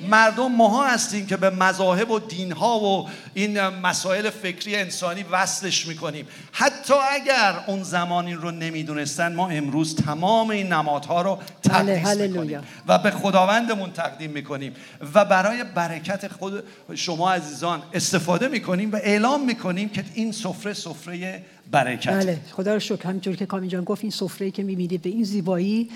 [0.00, 5.86] مردم ماها هستیم که به مذاهب و دین ها و این مسائل فکری انسانی وصلش
[5.86, 6.26] می‌کنیم.
[6.52, 12.42] حتی اگر اون زمان این رو نمی‌دونستن ما امروز تمام این نمادها رو تقدیس هللویا.
[12.42, 14.72] می‌کنیم و به خداوندمون تقدیم می‌کنیم
[15.14, 21.42] و برای برکت خود شما عزیزان استفاده می‌کنیم و اعلام می‌کنیم که این سفره سفره
[21.70, 23.08] برکت بله خدا رو شکر.
[23.08, 25.90] همینطور که کامی جان گفت این سفره که می‌بینید به این زیبایی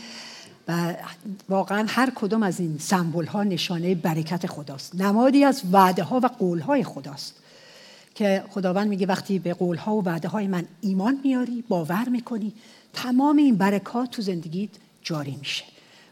[0.70, 0.94] و
[1.48, 4.94] واقعا هر کدام از این سمبل ها نشانه برکت خداست.
[4.94, 7.34] نمادی از وعده ها و قول های خداست.
[8.14, 12.52] که خداوند میگه وقتی به قول ها و وعده های من ایمان میاری باور می‌کنی
[12.92, 14.70] تمام این برکات تو زندگیت
[15.02, 15.64] جاری میشه.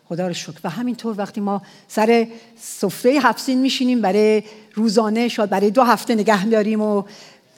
[0.09, 0.61] خدا رو شکر.
[0.64, 2.29] و همینطور وقتی ما سر
[2.61, 4.42] سفره هفسین میشینیم برای
[4.75, 7.03] روزانه شاید برای دو هفته نگه میاریم و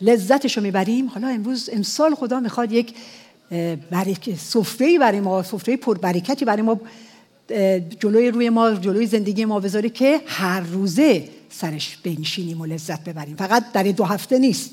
[0.01, 2.95] لذتش رو می‌بریم حالا امروز امسال خدا می‌خواد یک
[4.37, 6.81] سفره برای ما سفره پربرکتی برای ما
[8.01, 13.37] جلوی روی ما جلوی زندگی ما بذاره که هر روزه سرش بنشینیم و لذت ببریم.
[13.37, 14.71] فقط در دو هفته نیست.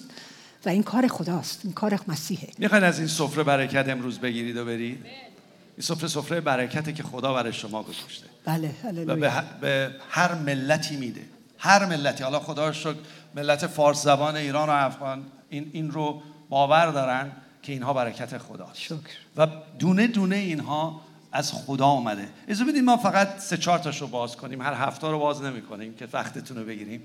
[0.66, 1.62] و این کار خداست.
[1.64, 2.48] این کار مسیحه.
[2.58, 7.34] می‌خواین از این سفره برکت امروز بگیرید و برید؟ این سفره سفره برکته که خدا
[7.34, 8.26] برای شما گذاشته.
[8.46, 8.72] بله.
[9.08, 11.22] و به به هر ملتی میده.
[11.58, 12.24] هر ملتی.
[12.24, 12.96] حالا خدا شکر
[13.36, 17.32] ملت فارس زبان ایران و افغان این, این رو باور دارن.
[17.68, 18.98] که اینها برکت خداست شکر.
[19.38, 19.48] و
[19.80, 21.02] دونه دونه اینها
[21.32, 24.62] از خدا آمده اجازه بدید ما فقط سه چهار تاش رو باز کنیم.
[24.62, 27.02] هر هفته رو باز نمی کنیم که وقتتون رو بگیریم.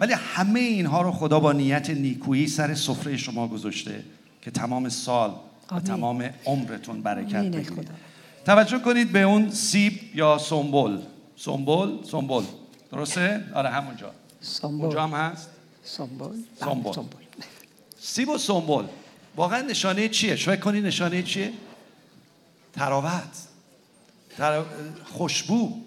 [0.00, 4.04] ولی همه اینها رو خدا با نیت نیکویی سر سفره شما گذاشته
[4.42, 5.34] که تمام سال
[5.72, 5.80] و.
[5.80, 7.70] تمام عمرتون برکت بگیرید.
[7.70, 7.92] خدا.
[8.44, 10.98] توجه کنید به اون سیب یا سنبل.
[11.36, 12.44] سنبل؟ سنبل.
[12.92, 14.10] درسته؟ آره همونجا.
[14.40, 14.84] سنبل.
[14.84, 15.48] اونجا هم هست؟
[15.84, 16.36] سنبل.
[16.60, 16.92] سنبل.
[17.98, 18.84] سیب و سنبل.
[19.36, 21.52] واقعا نشانه چیه؟ فکر کنید نشانه چیه؟
[22.72, 23.22] تراوت.
[24.36, 24.62] تر...
[25.04, 25.84] خوشبو.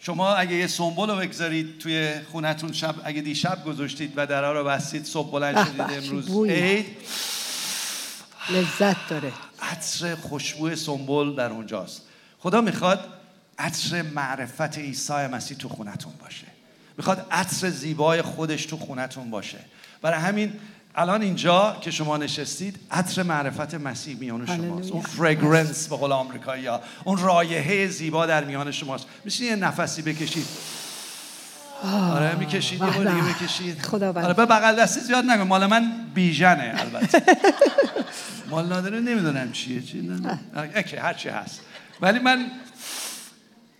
[0.00, 4.64] شما اگه یه سنبل رو بگذارید توی خونتون شب اگه دیشب گذاشتید و درها رو
[4.64, 6.30] بستید صبح بلند شدید امروز.
[6.50, 6.86] عید.
[8.50, 9.32] لذت داره.
[9.62, 12.02] عطر خوشبو سنبل در اونجاست.
[12.38, 13.08] خدا می‌خواد
[13.58, 16.46] عطر معرفت عیسی مسیح تو خونتون باشه.
[16.96, 19.58] می‌خواد عطر زیبای خودش تو خونتون باشه.
[20.02, 20.52] برای همین
[20.94, 24.92] الان اینجا که شما نشستید عطر معرفت مسیح میان شماست.
[24.92, 26.80] اون فرگرنس به قول آمریکایی ها.
[27.04, 29.06] اون رایحه زیبا در میان شماست.
[29.24, 30.46] میشه یه نفسی بکشید.
[31.82, 33.10] آره می‌کشید یه دیگه.
[33.10, 33.82] بکشید.
[33.82, 34.24] خداوند.
[34.24, 35.44] آره به بغل دستی زیاد نگو.
[35.44, 37.22] مال من بیژنه البته.
[38.50, 40.38] مال نادره نمی‌دونم چیه چی نه.
[40.76, 41.60] اوکی هر چی هست.
[42.00, 42.46] ولی من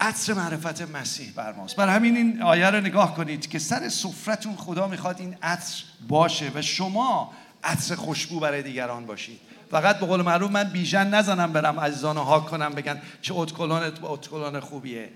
[0.01, 1.77] عطر معرفت مسیح بر ماست.
[1.77, 6.51] برای همین این آیه رو نگاه کنید که سر سفرتون خدا می‌خواد این عطر باشه
[6.55, 7.33] و شما
[7.65, 9.41] عطر خوشبو برای دیگران باشید.
[9.71, 14.09] فقط به قول معروف من بیژن نزنم برم عزیزان هاک کنم بگن چه اتکلانت با
[14.09, 15.09] اتکلان خوبیه.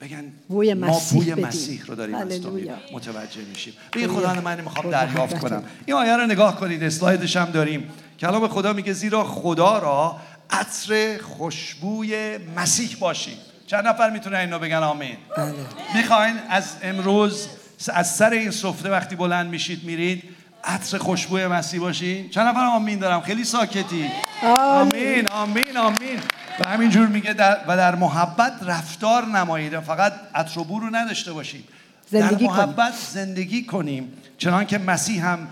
[0.00, 1.46] بگن بوی ما مسیح بوی بدیم.
[1.46, 2.60] مسیح رو داریم از تو.
[2.92, 3.72] متوجه میشیم.
[3.92, 4.90] بوی خدا من می‌خوام خدا.
[4.90, 5.38] دریافت.
[5.38, 5.62] کنم.
[5.86, 7.90] این آیه رو نگاه کنید اسلایدش هم داریم.
[8.20, 10.16] کلام خدا میگه زیرا خدا را
[10.50, 13.38] عطر خوشبوی مسیح باشید.
[13.66, 15.16] چند نفر می‌تونه اینو بگن؟ آمین.
[15.36, 15.54] بله.
[15.94, 17.48] می‌خواین از امروز
[17.94, 20.22] از سر این سفره وقتی بلند میشید میرید
[20.64, 24.10] عطر خوشبوی مسیح باشید چند نفر آمین دارم؟ خیلی ساکتی.
[24.42, 25.28] آمین.
[25.28, 26.20] آمین آمین
[26.60, 29.80] و همینجور میگه در و در محبت رفتار نمایید.
[29.80, 31.64] فقط عطر و بو رو نداشته باشید
[32.06, 32.66] زندگی در کنیم.
[32.66, 34.12] محبت زندگی کنیم.
[34.38, 35.48] چنان که مسیح هم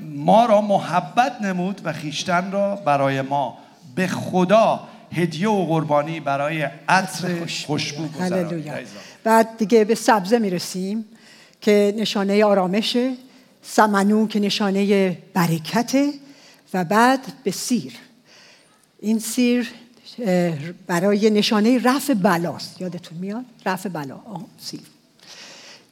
[0.00, 3.58] ما را محبت نمود و خیشتن را برای ما.
[3.94, 8.06] به خدا هدیه و قربانی برای عطر خوشبو.
[8.20, 8.74] هللویا.
[9.24, 11.04] بعد دیگه به سبزه می‌رسیم
[11.60, 13.14] که نشانه آرامشه
[13.62, 16.12] سمنو که نشانه برکته
[16.74, 17.92] و بعد به سیر.
[19.00, 19.68] این سیر
[20.86, 24.14] برای نشانه رفع بلاست یادتون میاد؟ رفع بلا.
[24.14, 24.80] آه، سیر.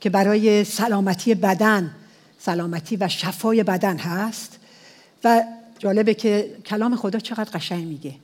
[0.01, 1.91] که برای سلامتی بدن
[2.39, 4.59] سلامتی و شفای بدن هست.
[5.25, 5.43] و
[5.79, 8.15] جالبه که کلام خدا چقدر قشنگ میگه.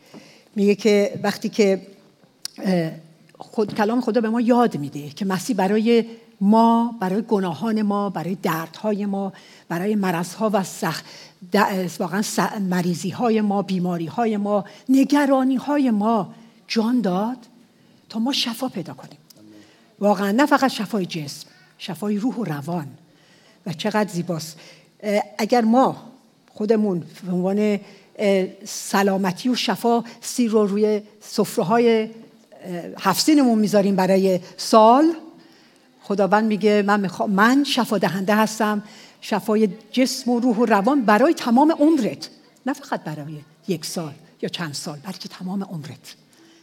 [0.56, 1.86] میگه که وقتی که
[3.38, 6.04] خود کلام خدا به ما یاد میده که مسیح برای
[6.40, 9.32] ما برای گناهان ما برای دردهای ما
[9.68, 11.04] برای مرضها و سخت
[11.98, 16.34] واقعا س- مریضیهای ما بیماریهای ما نگرانیهای ما
[16.68, 17.36] جان داد
[18.08, 19.18] تا ما شفا پیدا کنیم.
[20.00, 21.46] واقعا نه فقط شفای جسم
[21.78, 22.86] شفای روح و روان.
[23.66, 24.58] و چقدر زیباست.
[25.38, 25.96] اگر ما
[26.52, 27.80] خودمون به عنوان
[28.64, 32.08] سلامتی و شفا سیر رو روی سفره های
[33.00, 35.12] هفسینمون می‌ذاریم برای سال.
[36.02, 37.26] خداوند میگه من, میخوا...
[37.26, 38.82] من شفا دهنده هستم.
[39.20, 42.28] شفای جسم و روح و روان برای تمام عمرت.
[42.66, 46.14] نه فقط برای یک سال یا چند سال بلکه تمام عمرت.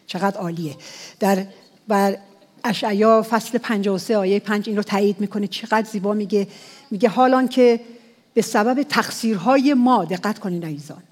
[0.07, 0.75] چقدر عالیه.
[1.19, 1.45] در
[1.87, 2.17] بر
[2.63, 5.47] اشعیا فصل 53 آیه 5 این رو تایید می‌کنه.
[5.47, 6.47] چقدر زیبا میگه.
[6.91, 7.79] میگه حالان که
[8.33, 11.03] به سبب تقصیرهای ما دقت کنین عزیزان.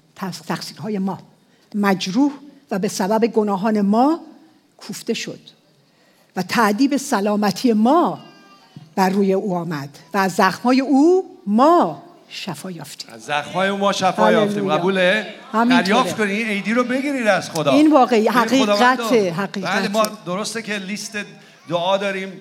[0.46, 1.18] تقصیرهای ما
[1.74, 2.32] مجروح
[2.70, 4.20] و به سبب گناهان ما
[4.76, 5.40] کوفته شد
[6.36, 8.18] و تعدیب سلامتی ما
[8.94, 14.32] بر روی او آمد و از زخمهای او ما شفا یافتیم از زخمای ما شفا
[14.32, 14.72] یافتیم.
[14.72, 15.26] قبوله.
[15.52, 18.34] دریافت کنید این عیدی رو بگیرید از خدا این واقعی، رو.
[18.34, 19.60] حقیقته.
[19.60, 21.18] بله ما درسته که لیست
[21.68, 22.32] دعا داریم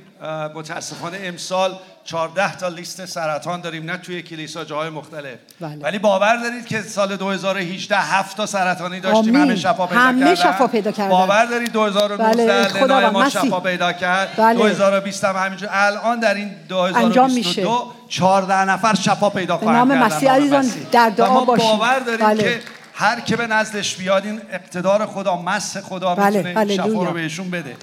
[0.56, 5.76] متاسفانه امسال 14 تا لیست سرطان داریم نه توی کلیسا جاهای مختلف بله.
[5.82, 9.36] ولی باور دارید که سال 2018 هفت تا سرطانی داشتیم آمین.
[9.36, 11.10] همه شفا پیدا همه شفا پیدا کردن.
[11.10, 13.42] باور دارید 2019 بله، خداوند، ما مسیح.
[13.42, 14.56] شفا پیدا کرد بله.
[14.56, 17.62] 2020 هم همینجور الان در این انجام میشه.
[17.62, 21.78] 2022 14 نفر شفا پیدا به خواهند نام کرد مسیح عزیزان در دعا باشیم.
[21.78, 22.44] باور داریم بله.
[22.44, 22.60] که
[22.94, 27.04] هر که به نزدش بیاد این اقتدار خدا مس خدا بله، می‌تونه این شفا.
[27.04, 27.76] رو بهشون بده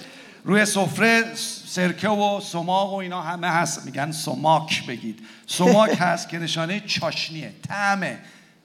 [0.45, 1.25] روی سفره
[1.67, 3.87] سرکه و سماق و اینا همه هست.
[3.87, 5.19] میگن سماک بگید.
[5.47, 8.19] سماک هست که نشانه چاشنیه طعمه.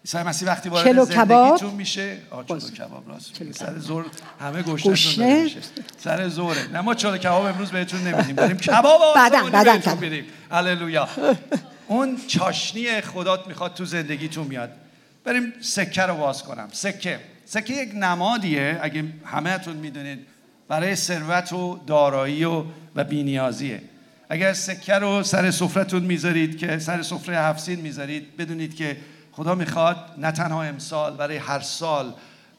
[0.05, 1.03] عیسی مسیح وقتی وارد.
[1.03, 2.59] زندگیتون میشه؟ چلو.
[2.59, 3.53] کباب راست.
[3.53, 4.05] سر زور
[4.39, 5.43] همه گشنه.
[5.43, 5.59] میشه.
[5.97, 6.67] سر زوره.
[6.73, 8.35] نه ما چلو کباب امروز بهتون نمیدیم.
[8.45, 9.97] داریم کباب آسمونی بهتون.
[9.97, 10.25] میدیم.
[10.51, 11.07] هللویا.
[11.87, 14.69] اون چاشنی خدات می‌خواد تو زندگیتون میاد
[15.23, 16.67] بریم سکه رو باز کنم.
[16.71, 17.19] سکه.
[17.45, 18.79] سکه یک نمادیه.
[18.81, 20.27] اگه همهتون می‌دونید
[20.69, 22.63] برای ثروت و دارایی و
[22.95, 23.81] و بینیازیه.
[24.29, 28.97] اگر سکه رو سر سفرتون می‌ذارید که سر سفره هفسین می‌ذارید بدونید که
[29.31, 32.13] خدا می‌خواد نه تنها امسال برای هر سال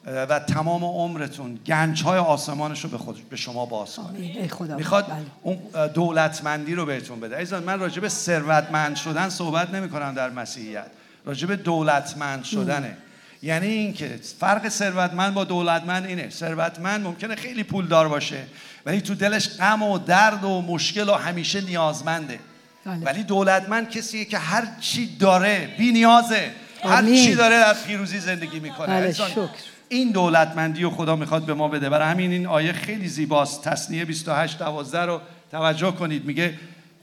[0.06, 4.76] و تمام عمرتون گنج های آسمانش رو به, خود به شما باز کنه.
[4.76, 5.16] می‌خواد بله.
[5.42, 5.58] اون
[5.94, 7.36] دولتمندی رو بهتون بده.
[7.36, 10.86] عزیزان من راجع به ثروتمند شدن صحبت نمی کنم در مسیحیت.
[11.24, 12.96] راجع به دولتمند شدنه.
[13.42, 16.30] یعنی اینکه فرق ثروتمند با دولتمند اینه.
[16.30, 18.42] ثروتمند ممکنه خیلی پولدار باشه
[18.86, 22.38] ولی تو دلش غم و درد و مشکل و همیشه نیازمنده.
[22.86, 23.04] بله.
[23.04, 26.50] ولی دولتمند کسیه که هر چی داره بی نیازه.
[26.84, 27.02] هر.
[27.06, 29.00] چی داره در پیروزی زندگی می‌کنه.
[29.00, 29.48] بله، شکر.
[29.88, 31.88] این دولتمندی رو خدا می‌خواد به ما بده.
[31.88, 33.64] برای همین این آیه خیلی زیباست.
[33.64, 36.24] تصنیه 28 12 رو توجه کنید.
[36.24, 36.54] میگه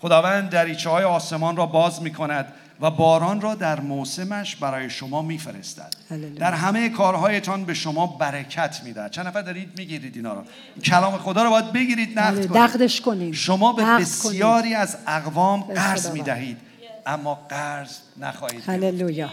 [0.01, 2.53] خداوند دریچه های آسمان را باز می‌کند.
[2.81, 5.93] و باران را در موسمش برای شما میفرستد.
[6.35, 10.43] در همه کارهایتان به شما برکت می‌دهد چند نفر دارید می‌گیرید اینا رو
[10.83, 13.31] کلام خدا رو باید بگیرید نقد بله، کنید کنیم.
[13.31, 16.11] شما به بسیاری از اقوام قرض.
[16.11, 16.57] می‌دهید
[17.05, 18.63] اما قرض نخواهید.
[18.65, 19.29] هللویا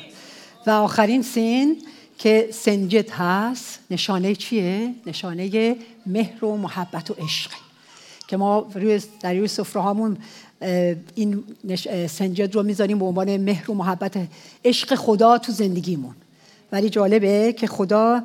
[0.67, 1.77] و آخرین سین
[2.19, 5.77] که سنجد هست نشانه چیه؟ نشانه
[6.07, 7.51] مهر و محبت و عشق
[8.29, 10.19] که ما روی در روی سفره هامون
[11.15, 11.45] این
[12.09, 14.29] سنجد رو می‌ذاریم به عنوان مهر و محبت
[14.65, 16.15] عشق خدا تو زندگیمون.
[16.73, 18.23] ولی جالبه که خدا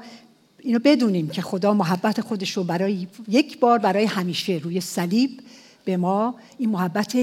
[0.59, 5.41] اینو بدونیم که خدا محبت خودش رو برای یک بار برای همیشه روی صلیب
[5.85, 7.17] به ما این محبت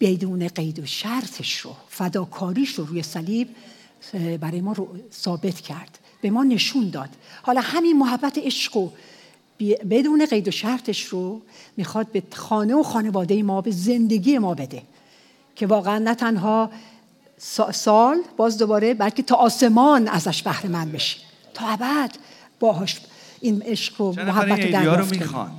[0.00, 3.48] بدون قید و شرطش رو فداکاریش رو روی صلیب
[4.40, 7.08] برای ما رو ثابت کرد به ما نشون داد.
[7.42, 8.90] حالا همین محبت عشق و
[9.90, 11.40] بدون قید و شرطش رو
[11.76, 14.82] می‌خواد به خانه و خانواده ما به زندگی ما بده.
[15.56, 16.70] که واقعا نه تنها
[17.40, 21.20] سا- سال باز دوباره بلکه تا آسمان ازش بهره مند بشیم
[21.54, 22.10] تا ابد
[22.60, 23.00] باهاش
[23.40, 25.20] این عشق و محبت این رو دریافت کنیم.
[25.22, 25.50] می‌خوان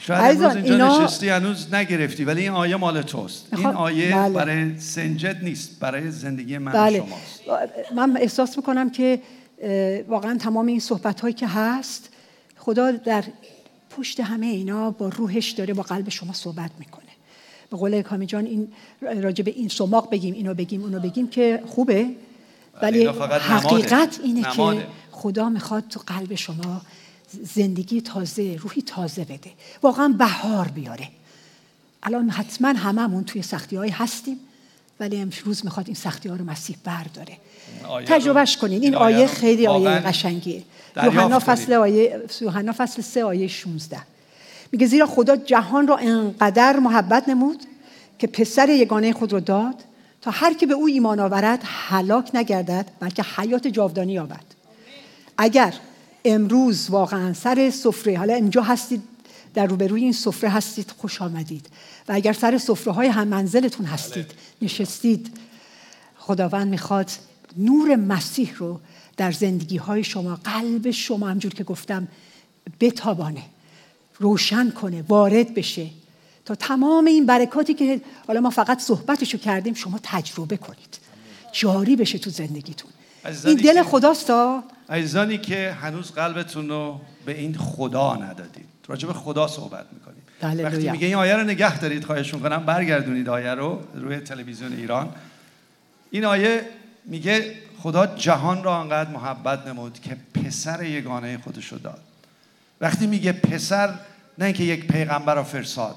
[0.00, 3.46] شاید امروز اینجا اینا- نشستی هنوز نگرفتی ولی این آیه مال توست.
[3.52, 4.34] این میخوام- آیه بله.
[4.34, 6.98] برای سنجد نیست برای زندگی من بله.
[6.98, 7.40] شماست.
[7.96, 9.20] من احساس می‌کنم که
[10.08, 12.08] واقعا تمام این صحبت هایی که هست
[12.64, 13.24] خدا در
[13.90, 17.04] پشت همه اینا با روحش داره با قلب شما صحبت می‌کنه.
[17.70, 18.68] به قول کامی جان این
[19.02, 22.10] راجع به این سماق بگیم اینو بگیم اونو بگیم که خوبه.
[22.82, 23.68] ولی فقط نماده.
[23.68, 24.80] حقیقت اینه نماده.
[24.80, 26.82] که خدا می‌خواد تو قلب شما
[27.42, 29.50] زندگی تازه روحی تازه بده.
[29.82, 31.08] واقعا بهار بیاره.
[32.02, 34.36] الان حتما هممون توی سختی های هستیم
[35.00, 37.38] ولی امروز می‌خواد این سختی ها رو مسیح برداره.
[38.06, 38.82] تجربهش کنین.
[38.82, 40.62] این آیه خیلی آیه قشنگیه.
[40.96, 41.38] یوحنا.
[41.38, 43.98] فصل آیه یوحنا فصل 3 آیه 16
[44.72, 47.62] میگه زیرا خدا جهان را انقدر محبت نمود
[48.18, 49.74] که پسر یگانه خود را داد
[50.22, 54.44] تا هر که به او ایمان آورد هلاک نگردد بلکه حیات جاودانی یابد.
[55.38, 55.74] اگر
[56.24, 59.02] امروز واقعا سر سفره حالا اینجا هستید
[59.54, 61.66] در روبروی این سفره هستید خوش آمدید.
[62.08, 64.26] و اگر سر سفره های هم منزلتون هستید
[64.62, 65.36] نشستید
[66.18, 67.10] خداوند می‌خواد
[67.56, 68.80] نور مسیح رو
[69.16, 72.08] در زندگی های شما قلب شما همجور که گفتم
[72.80, 73.42] بتابانه
[74.18, 75.86] روشن کنه وارد بشه.
[76.44, 80.98] تا تمام این برکاتی که حالا ما فقط صحبتشو کردیم شما تجربه کنید.
[81.52, 82.90] جاری بشه تو زندگیتون.
[83.44, 84.32] این دل خداست
[84.88, 88.66] عزیزانی که هنوز قلبتون رو به این خدا ندادید.
[88.86, 90.22] راجع به خدا صحبت می‌کنیم.
[90.42, 90.68] هللویا.
[90.68, 92.66] وقتی میگه این آیه رو نگه دارید خواهش می‌کنم.
[92.66, 95.14] برگردونید آیه رو روی تلویزیون ایران.
[96.10, 96.64] این آیه
[97.06, 102.00] میگه خدا جهان را انقدر محبت نمود که پسر یگانه خودش رو داد
[102.80, 103.94] وقتی میگه پسر
[104.38, 105.96] نه اینکه یک پیغمبر رو فرستاد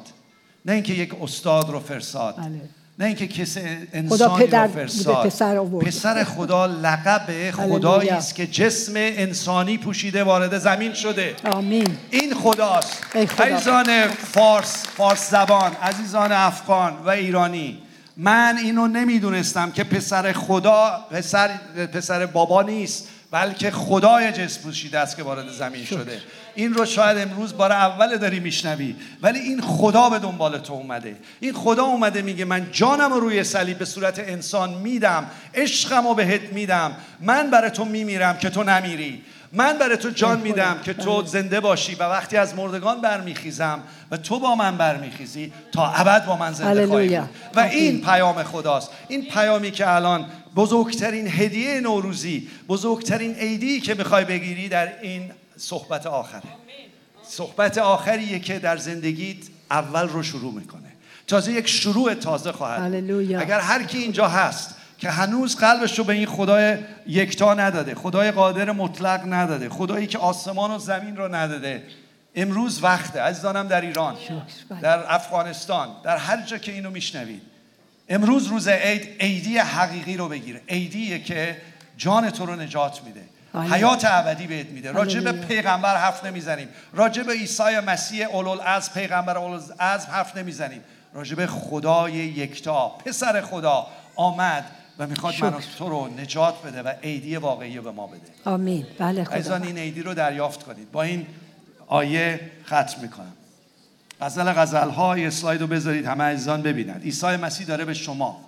[0.66, 2.62] نه اینکه یک استاد رو فرستاد بله.
[2.99, 3.62] نه اینکه کسی
[3.93, 5.86] انسانی پدر رو پسر آورد.
[5.86, 13.03] پسر خدا لقب خدایی است که جسم انسانی پوشیده وارد زمین شده آمین این خداست
[13.16, 13.43] ای خدا.
[13.43, 17.78] عزیزان فارس فارس زبان عزیزان افغان و ایرانی
[18.18, 21.47] من اینو نمی‌دونستم که پسر خدا پسر
[21.93, 26.22] پسر بابا نیست بلکه خدای جسم پوشیده است که وارد زمین شده.
[26.55, 31.18] این رو شاید امروز بار اول داری میشنوی ولی این خدا به دنبال تو اومده.
[31.39, 36.13] این خدا اومده میگه من جانم رو روی صلیب به صورت انسان میدم عشقم رو
[36.13, 36.95] بهت میدم.
[37.22, 39.24] من برای تو میمیرم که تو نمیری.
[39.58, 43.80] من برای تو جان میدم که تو زنده باشی و وقتی از مردگان برمیخیزم
[44.12, 47.18] و تو با من برمیخیزی تا ابد با من زنده خواهی
[47.55, 48.89] و این پیام خداست.
[49.08, 56.05] این پیامی که الان بزرگترین هدیه نوروزی بزرگترین عیدی که می‌خوای بگیری در این صحبت
[56.05, 56.41] آخره.
[57.24, 59.38] صحبت آخریه که در زندگیت
[59.72, 60.82] اول رو شروع می‌کنه.
[61.28, 62.82] تازه یک شروع تازه خواهد.
[62.82, 63.39] هللویا.
[63.39, 66.77] اگر هر کی اینجا هست که هنوز قلبش رو به این خدای
[67.07, 71.83] یکتا نداده خدای قادر مطلق نداده خدایی که آسمان و زمین رو نداده.
[72.35, 74.15] امروز وقته عزیزانم در ایران.
[74.81, 77.41] در افغانستان در هر جا که اینو میشنوید.
[78.09, 80.61] امروز روز عید عیدی حقیقی رو بگیر.
[80.69, 81.57] عیدیه که
[81.97, 83.21] جان تو رو نجات میده.
[83.73, 84.91] حیات ابدی بهت میده.
[84.91, 85.31] راجع به.
[85.31, 86.67] پیغمبر حرف نمی‌زنیم.
[86.93, 90.81] راجع به عیسی مسیح اولوالعزم پیغمبر اولوالعزم حرف نمی‌زنیم.
[91.13, 94.65] راجع به خدای یکتا پسر خدا آمد
[94.99, 95.77] و می‌خواد من شکر.
[95.77, 98.21] تو رو نجات بده و عیدی واقعی رو به ما بده.
[98.45, 98.85] آمین.
[98.99, 100.91] بله عزیزان خدا این عیدی رو دریافت کنید.
[100.91, 101.25] با این
[101.87, 103.33] آیه ختم می‌کنم.
[104.21, 108.41] غزل غزل های اسلاید رو بذارید همه عزیزان ببینند عیسی مسیح داره به شما.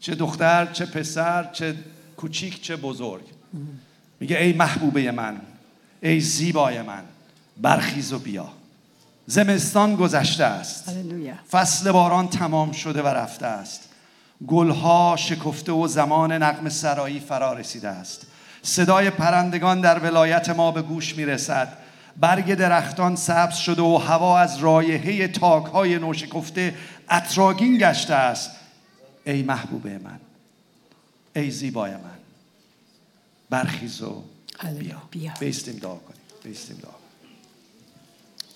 [0.00, 1.74] چه دختر چه پسر چه
[2.16, 3.24] کوچیک چه بزرگ.
[4.20, 5.40] میگه ای محبوبه من
[6.02, 7.02] ای زیبای من
[7.56, 8.48] برخیز و بیا.
[9.26, 10.90] زمستان گذشته است.
[11.50, 13.88] فصل باران تمام شده و رفته است.
[14.46, 18.26] گلها شکفته و زمان نقم سرایی فرا رسیده است
[18.62, 21.78] صدای پرندگان در ولایت ما به گوش می رسد
[22.16, 26.74] برگ درختان سبز شده و هوا از رایحه تاکهای نوشکفته
[27.08, 28.50] اطراگین گشته است
[29.26, 30.20] ای محبوبه من
[31.36, 32.18] ای زیبای من
[33.50, 34.22] برخیز و.
[34.78, 35.32] بیا بیا.
[35.40, 37.36] بیستیم دعا کنیم بیستیم دعا کنیم.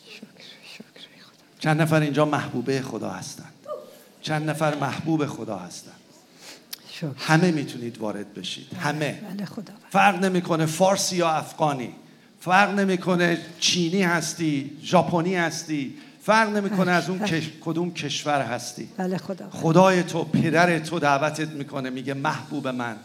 [0.08, 1.58] شکر شکر خدا.
[1.58, 3.57] چند نفر اینجا محبوبه خدا هستند
[4.22, 5.94] چند نفر محبوب خدا هستند
[7.18, 8.66] همه می‌تونید وارد بشید.
[8.74, 9.12] همه.
[9.12, 11.94] بله خدا فرق نمی‌کنه فارسی یا افغانی.
[12.40, 15.94] فرق نمی‌کنه چینی هستی ژاپنی هستی.
[16.22, 17.50] فرق نمی‌کنه از اون کش...
[17.60, 18.88] کدوم کشور هستی.
[18.96, 22.96] بله خدا خدای تو پدر تو دعوتت می‌کنه میگه محبوب من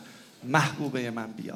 [0.44, 1.56] محبوبه من بیا.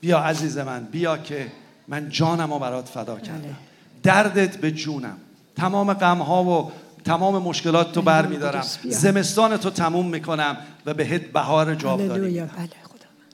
[0.00, 1.52] بیا عزیز من بیا که
[1.88, 3.38] من جانم رو برات فدا کردم.
[3.38, 3.54] بله.
[4.02, 5.16] دردت به جونم.
[5.56, 6.72] تمام غم ها و
[7.08, 8.92] تمام مشکلات تو بله، برمیدارم قدوس بیا.
[8.92, 10.56] زمستان تو تموم می‌کنم
[10.86, 12.42] و بهت بهار جاودانی هللویا.
[12.42, 12.68] میدم بله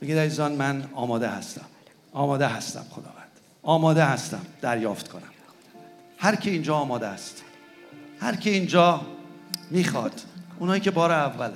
[0.03, 1.65] میگه عزیزان من آماده هستم.
[2.13, 3.31] آماده هستم خداوند.
[3.63, 4.41] آماده هستم.
[4.61, 5.23] دریافت کنم.
[6.19, 7.43] هر کی اینجا آماده است.
[8.21, 9.01] هر کی اینجا
[9.71, 10.13] می‌خواد.
[10.59, 11.55] اونایی که بار اوله.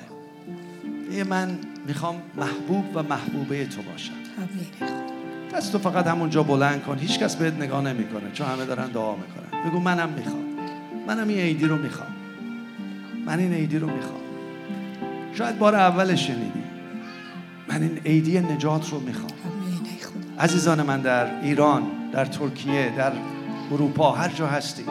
[1.12, 4.12] یه من می‌خوام محبوب و محبوبه تو باشم.
[5.54, 6.98] دست تو فقط همونجا بلند کن.
[6.98, 8.32] هیچ کس بهت نگاه نمی‌کنه.
[8.32, 9.70] چون همه دارن دعا می‌کنن.
[9.70, 10.57] بگو منم می‌خوام.
[11.08, 12.08] منم این عیدی رو می‌خوام.
[13.26, 14.20] من این عیدی رو می‌خوام.
[15.34, 16.62] شاید بار اول شنیدی.
[17.68, 19.30] من این عیدی نجات رو می‌خوام.
[20.40, 21.82] عزیزان من در ایران
[22.12, 23.12] در ترکیه در
[23.72, 24.84] اروپا هر جا هستی.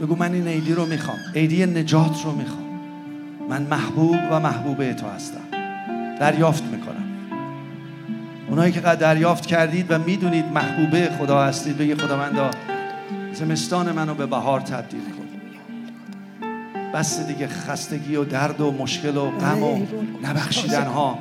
[0.00, 1.18] بگو من این عیدی رو می‌خوام.
[1.34, 2.64] عیدی نجات رو می‌خوام.
[3.48, 5.44] من محبوب و محبوبه تو هستم.
[6.20, 7.04] دریافت می‌کنم.
[8.48, 12.50] اونایی که قد دریافت کردید و می‌دونید محبوبه خدا هستید بگی خداوندا
[13.34, 15.24] زمستان منو به بهار تبدیل کن.
[16.94, 19.86] بس دیگه خستگی و درد و مشکل و غم و
[20.22, 21.18] نبخشیدن ها.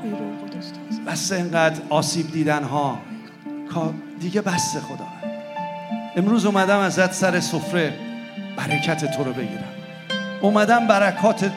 [1.07, 2.99] بس اینقدر آسیب دیدن ها.
[4.20, 5.07] دیگه بس خدا.
[6.16, 7.93] امروز اومدم ازت سر سفره
[8.57, 9.64] برکت تو رو بگیرم.
[10.41, 11.51] اومدم برکات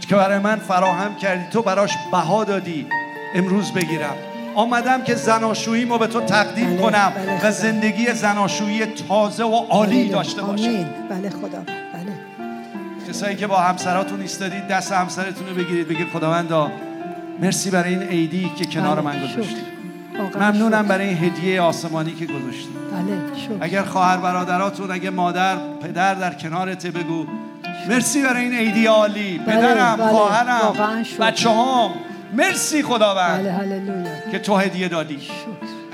[0.00, 1.44] که برای من فراهم کردی.
[1.50, 2.86] تو براش بها دادی.
[3.34, 4.16] امروز بگیرم.
[4.54, 7.48] آمدم که زناشویی به تو تقدیم بله، کنم بله.
[7.48, 7.50] و.
[7.50, 10.64] زندگی زناشویی تازه و عالی بله، داشته باشم.
[10.64, 10.86] آمین.
[11.10, 11.58] بله خدا.
[11.66, 12.12] بله.
[13.08, 16.70] کسایی که با همسراتون ایستادید دست همسرتون رو بگیرید بگید خداوندا
[17.42, 19.36] مرسی برای این عیدی که کنار بله، من شکر.
[19.36, 19.56] گذاشتی
[20.18, 20.88] واقعا ممنونم.
[20.88, 26.86] برای این هدیه آسمانی که گذاشتی بله اگر خواهر برادراتون اگه مادر پدر در کنارت
[26.86, 27.26] بگو.
[27.88, 29.38] مرسی برای این عیدی عالی.
[29.38, 31.18] بله، پدرم بله، خواهرم واقعا شکر.
[31.18, 31.90] بچه هم
[32.32, 35.18] مرسی خداوند بله که تو هدیه دادی.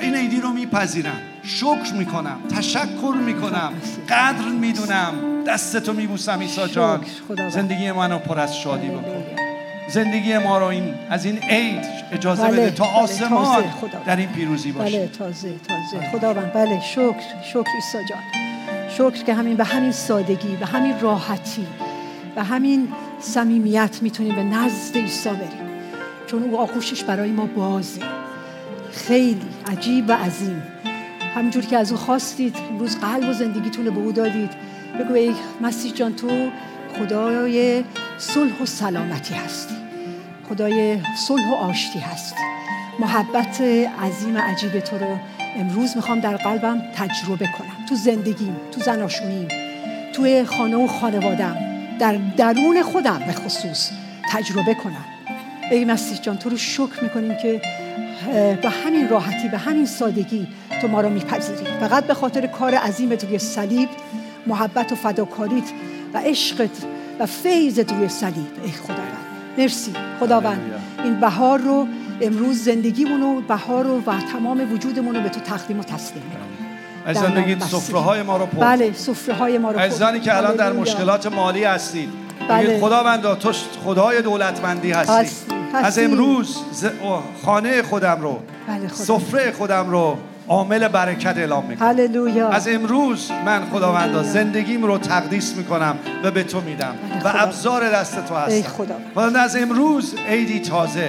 [0.00, 1.20] این عیدی رو میپذیرم.
[1.42, 3.72] شکر می‌کنم تشکر می‌کنم
[4.08, 5.44] قدر می‌دونم.
[5.46, 7.00] دستتو میبوسم عیسی جان.
[7.50, 9.24] زندگی منو پر از شادی بکن.
[9.88, 13.64] زندگی ما رو این از این عید اجازه بله، بده تا بله، آسمان.
[14.06, 14.98] در این پیروزی باشه.
[14.98, 16.10] بله تازه تازه.
[16.12, 18.18] خداوند بله شکر شکر عیسی جان.
[18.88, 21.66] شکر که همین به همین سادگی به همین راحتی
[22.34, 22.88] به همین
[23.20, 25.65] صمیمیت می‌تونیم به نزد عیسی بریم.
[26.26, 28.00] چون او آغوشش برای ما بازه.
[28.92, 30.62] خیلی عجیب و عظیم.
[31.34, 34.50] همینجور که از او خواستید امروز قلب و زندگیتون رو به او دادید.
[34.98, 36.50] بگو ای مسیح جان تو
[36.98, 37.84] خدای
[38.18, 39.74] صلح و سلامتی هستی.
[40.48, 42.40] خدای صلح و آشتی هستی.
[42.98, 43.60] محبت
[44.02, 45.18] عظیم عجیب تو رو
[45.56, 47.86] امروز می‌خوام در قلبم تجربه کنم.
[47.88, 49.48] تو زندگیم تو زناشوییم
[50.12, 51.56] توی خانه و خانوادم.
[51.98, 53.90] در درون خودم به خصوص
[54.30, 55.04] تجربه کنم.
[55.70, 57.60] ای مسیح جان تو رو شکر می‌کنیم که
[58.62, 60.46] به همین راحتی به همین سادگی
[60.80, 63.88] تو ما رو میپذیری فقط به خاطر کار عظیمت روی صلیب
[64.46, 65.64] محبت و فداکاریت
[66.14, 66.70] و عشقت
[67.20, 69.26] و فیضت روی صلیب ای خداوند
[69.58, 70.60] مرسی خداوند.
[71.04, 71.86] این بهار رو
[72.20, 76.56] امروز زندگیمون و بهار رو و تمام وجودمون رو به تو تقدیم و تسلیم می‌کنیم
[77.06, 77.62] عزیزان بگید.
[77.62, 79.84] سفره های ما رو پر بله سفره های ما رو پر.
[79.84, 80.72] عزیزانی که الان در.
[80.72, 82.66] مشکلات مالی هستید بله.
[82.66, 83.52] بگید خداوندا تو
[83.84, 85.98] خدای دولتمندی هستی هستی، از.
[85.98, 86.56] امروز
[87.44, 88.38] خانه خودم رو
[88.68, 88.88] بله.
[88.88, 90.16] سفره خودم رو
[90.48, 94.22] عامل برکت اعلام می‌کنم هللویا از امروز من خداوندا.
[94.22, 96.94] زندگیم رو تقدیس می‌کنم و به تو میدم
[97.24, 97.40] و خدا.
[97.40, 98.94] ابزار دست تو هستم خدا.
[99.14, 101.08] خداوند از امروز عیدی تازه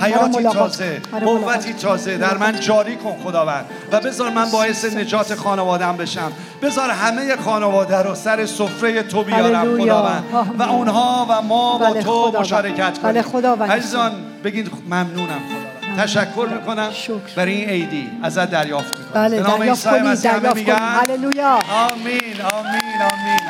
[0.00, 1.72] حیاتی تازه قوتی.
[1.72, 7.36] تازه در من جاری کن خداوند و بذار من باعث نجات خانوادم بشم بذار همه
[7.36, 9.78] خانواده رو سر سفره تو بیارم.
[9.78, 10.24] خداوند
[10.58, 10.62] و.
[10.62, 12.40] اونها و ما با بله، تو.
[12.40, 13.70] مشارکت کنیم بله، خداوند.
[13.70, 14.12] عزیزان
[14.44, 15.59] بگید ممنونم خداوند
[15.98, 16.90] تشکر می‌کنم.
[17.36, 19.12] برای این عیدی ازت دریافت می‌کنم.
[19.22, 20.76] بله به نام دریافت کنید مسیح همه دریافت میگن.
[20.78, 21.10] کنید.
[21.10, 21.58] هللویا.
[21.70, 23.40] آمین آمین آمین.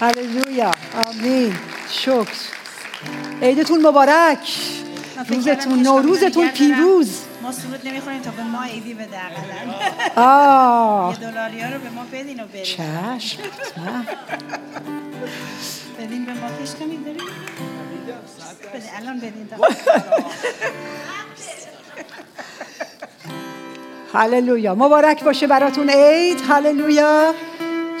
[0.00, 0.70] هللویا.
[0.70, 0.72] هللویا.
[1.06, 1.54] آمین.
[1.90, 2.28] شکر.
[3.42, 4.38] عیدتون مبارک.
[5.28, 6.48] روزتون نوروزتون.
[6.48, 7.20] پیروز.
[7.42, 9.74] ما سرود نمی‌خوریم تا به ما ایدی بده اقلا.
[10.22, 11.12] آه.
[11.20, 12.62] یه دلاری ها رو به ما بدین و بریم.
[12.64, 13.38] چشم.
[15.98, 17.16] بدین به ما پیش کنید بریم.
[18.74, 19.56] بده الان بدین تا
[24.14, 24.74] هللویا.
[24.74, 26.40] مبارک باشه براتون عید.
[26.48, 27.34] هللویا.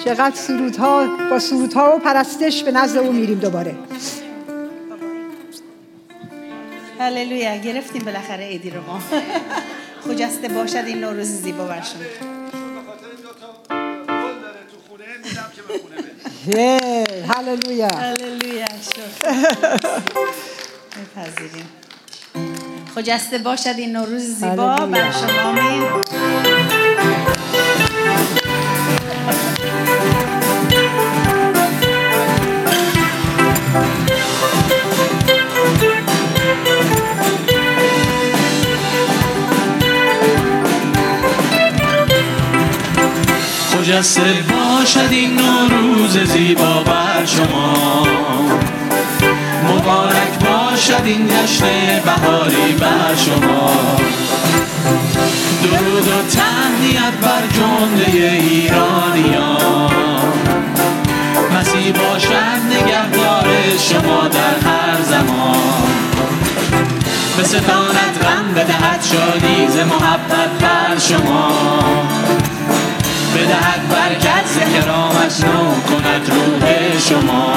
[0.04, 3.74] چقدر سرودها با سرودها و پرستش به نزد او میریم دوباره.
[7.00, 7.56] هللویا.
[7.56, 9.00] گرفتیم بالاخره ایدی رو ما.
[10.08, 12.00] خجسته باشد این نوروز زیبا برشون.
[16.46, 17.88] یه، هللویا.
[17.88, 18.66] هللویا.
[18.66, 19.30] شکر.
[21.16, 21.77] بپذیریم.
[22.98, 24.76] خجسته باشد این نوروز زیبا.
[24.76, 25.48] بر شما.
[25.48, 25.82] آمین.
[43.70, 48.06] خجسته باشد این نوروز زیبا بر شما.
[49.64, 50.47] مبارک
[50.78, 53.70] باشد این جشن بهاری بر شما.
[55.62, 59.92] درود و تهنیت بر جمله ایرانیان.
[61.56, 63.46] مسیح باشد نگهدار
[63.78, 65.88] شما در هر زمان.
[67.36, 71.52] به ستانت غم بدهد شادی ز محبت بر شما.
[73.34, 77.54] بدهد برکت ز کرامش نو کند روح شما.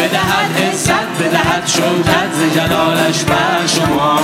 [0.00, 4.20] بدهد عزت بدهد شوکت ز جلالش بر شما.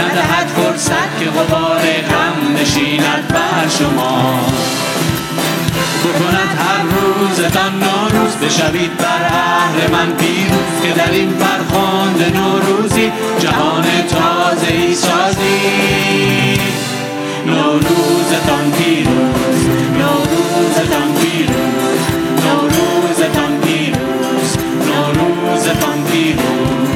[0.00, 4.40] ندهد فرصت که غبار غم نشیند بر شما.
[6.04, 9.30] بکند هر روزتان نوروز بشوید بر
[9.92, 15.60] من پیروز که در این فرخاند نوروزی جهان تازه ای سازی
[17.46, 21.99] نوروزتان پیروز نوروزتان پیروز.
[26.20, 26.90] نوروزتان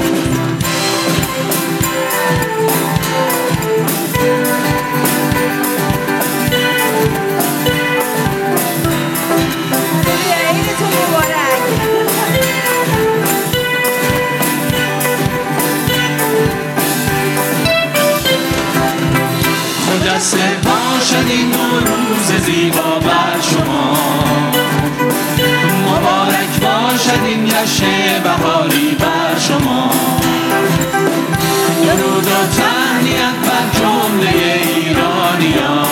[10.14, 11.64] پیروز عیدتون مبارک
[19.86, 24.63] خجسته باشد این نوروز زیبا بر شما
[26.14, 29.90] مبارک باشد این جشن بهاری بر شما.
[31.84, 35.86] درود و تهنیت بر جمله ایرانیان.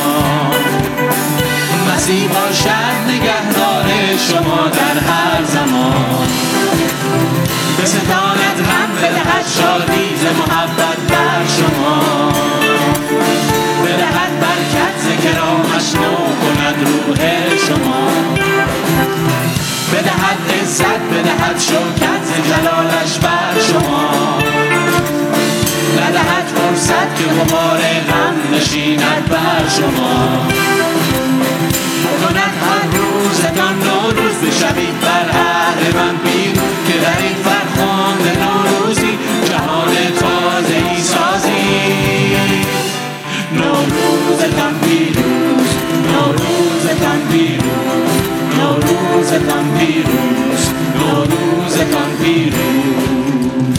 [1.89, 3.87] مسیح باشد نگهدار
[4.29, 6.29] شما در هر زمان.
[7.77, 12.33] به ستانت هم بدهد شادی ز محبت بر شما.
[13.85, 17.21] بدهد برکت ز کرامش نو کند روح
[17.69, 18.42] شما.
[19.93, 24.39] بدهد عزت بدهد شوکت جلالش بر شما.
[26.01, 30.47] ندهد فرصت که غبار غم نشیند بر شما.
[32.23, 35.27] کند هر روزتان نوروز بشوید بر
[35.95, 39.19] من پیروز که در این فرخاند نوروزی
[39.49, 42.37] جهان تازه ای سازی
[43.53, 45.69] نوروزتان پیروز
[46.13, 48.12] نوروزتان پیروز.
[49.13, 53.79] نوروزتان پیروز نوروزتان پیروز.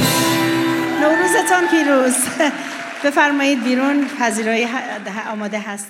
[1.01, 2.15] نوروزتان پیروز.
[3.03, 4.67] بفرمایید بیرون پذیرایی
[5.31, 5.88] آماده هست.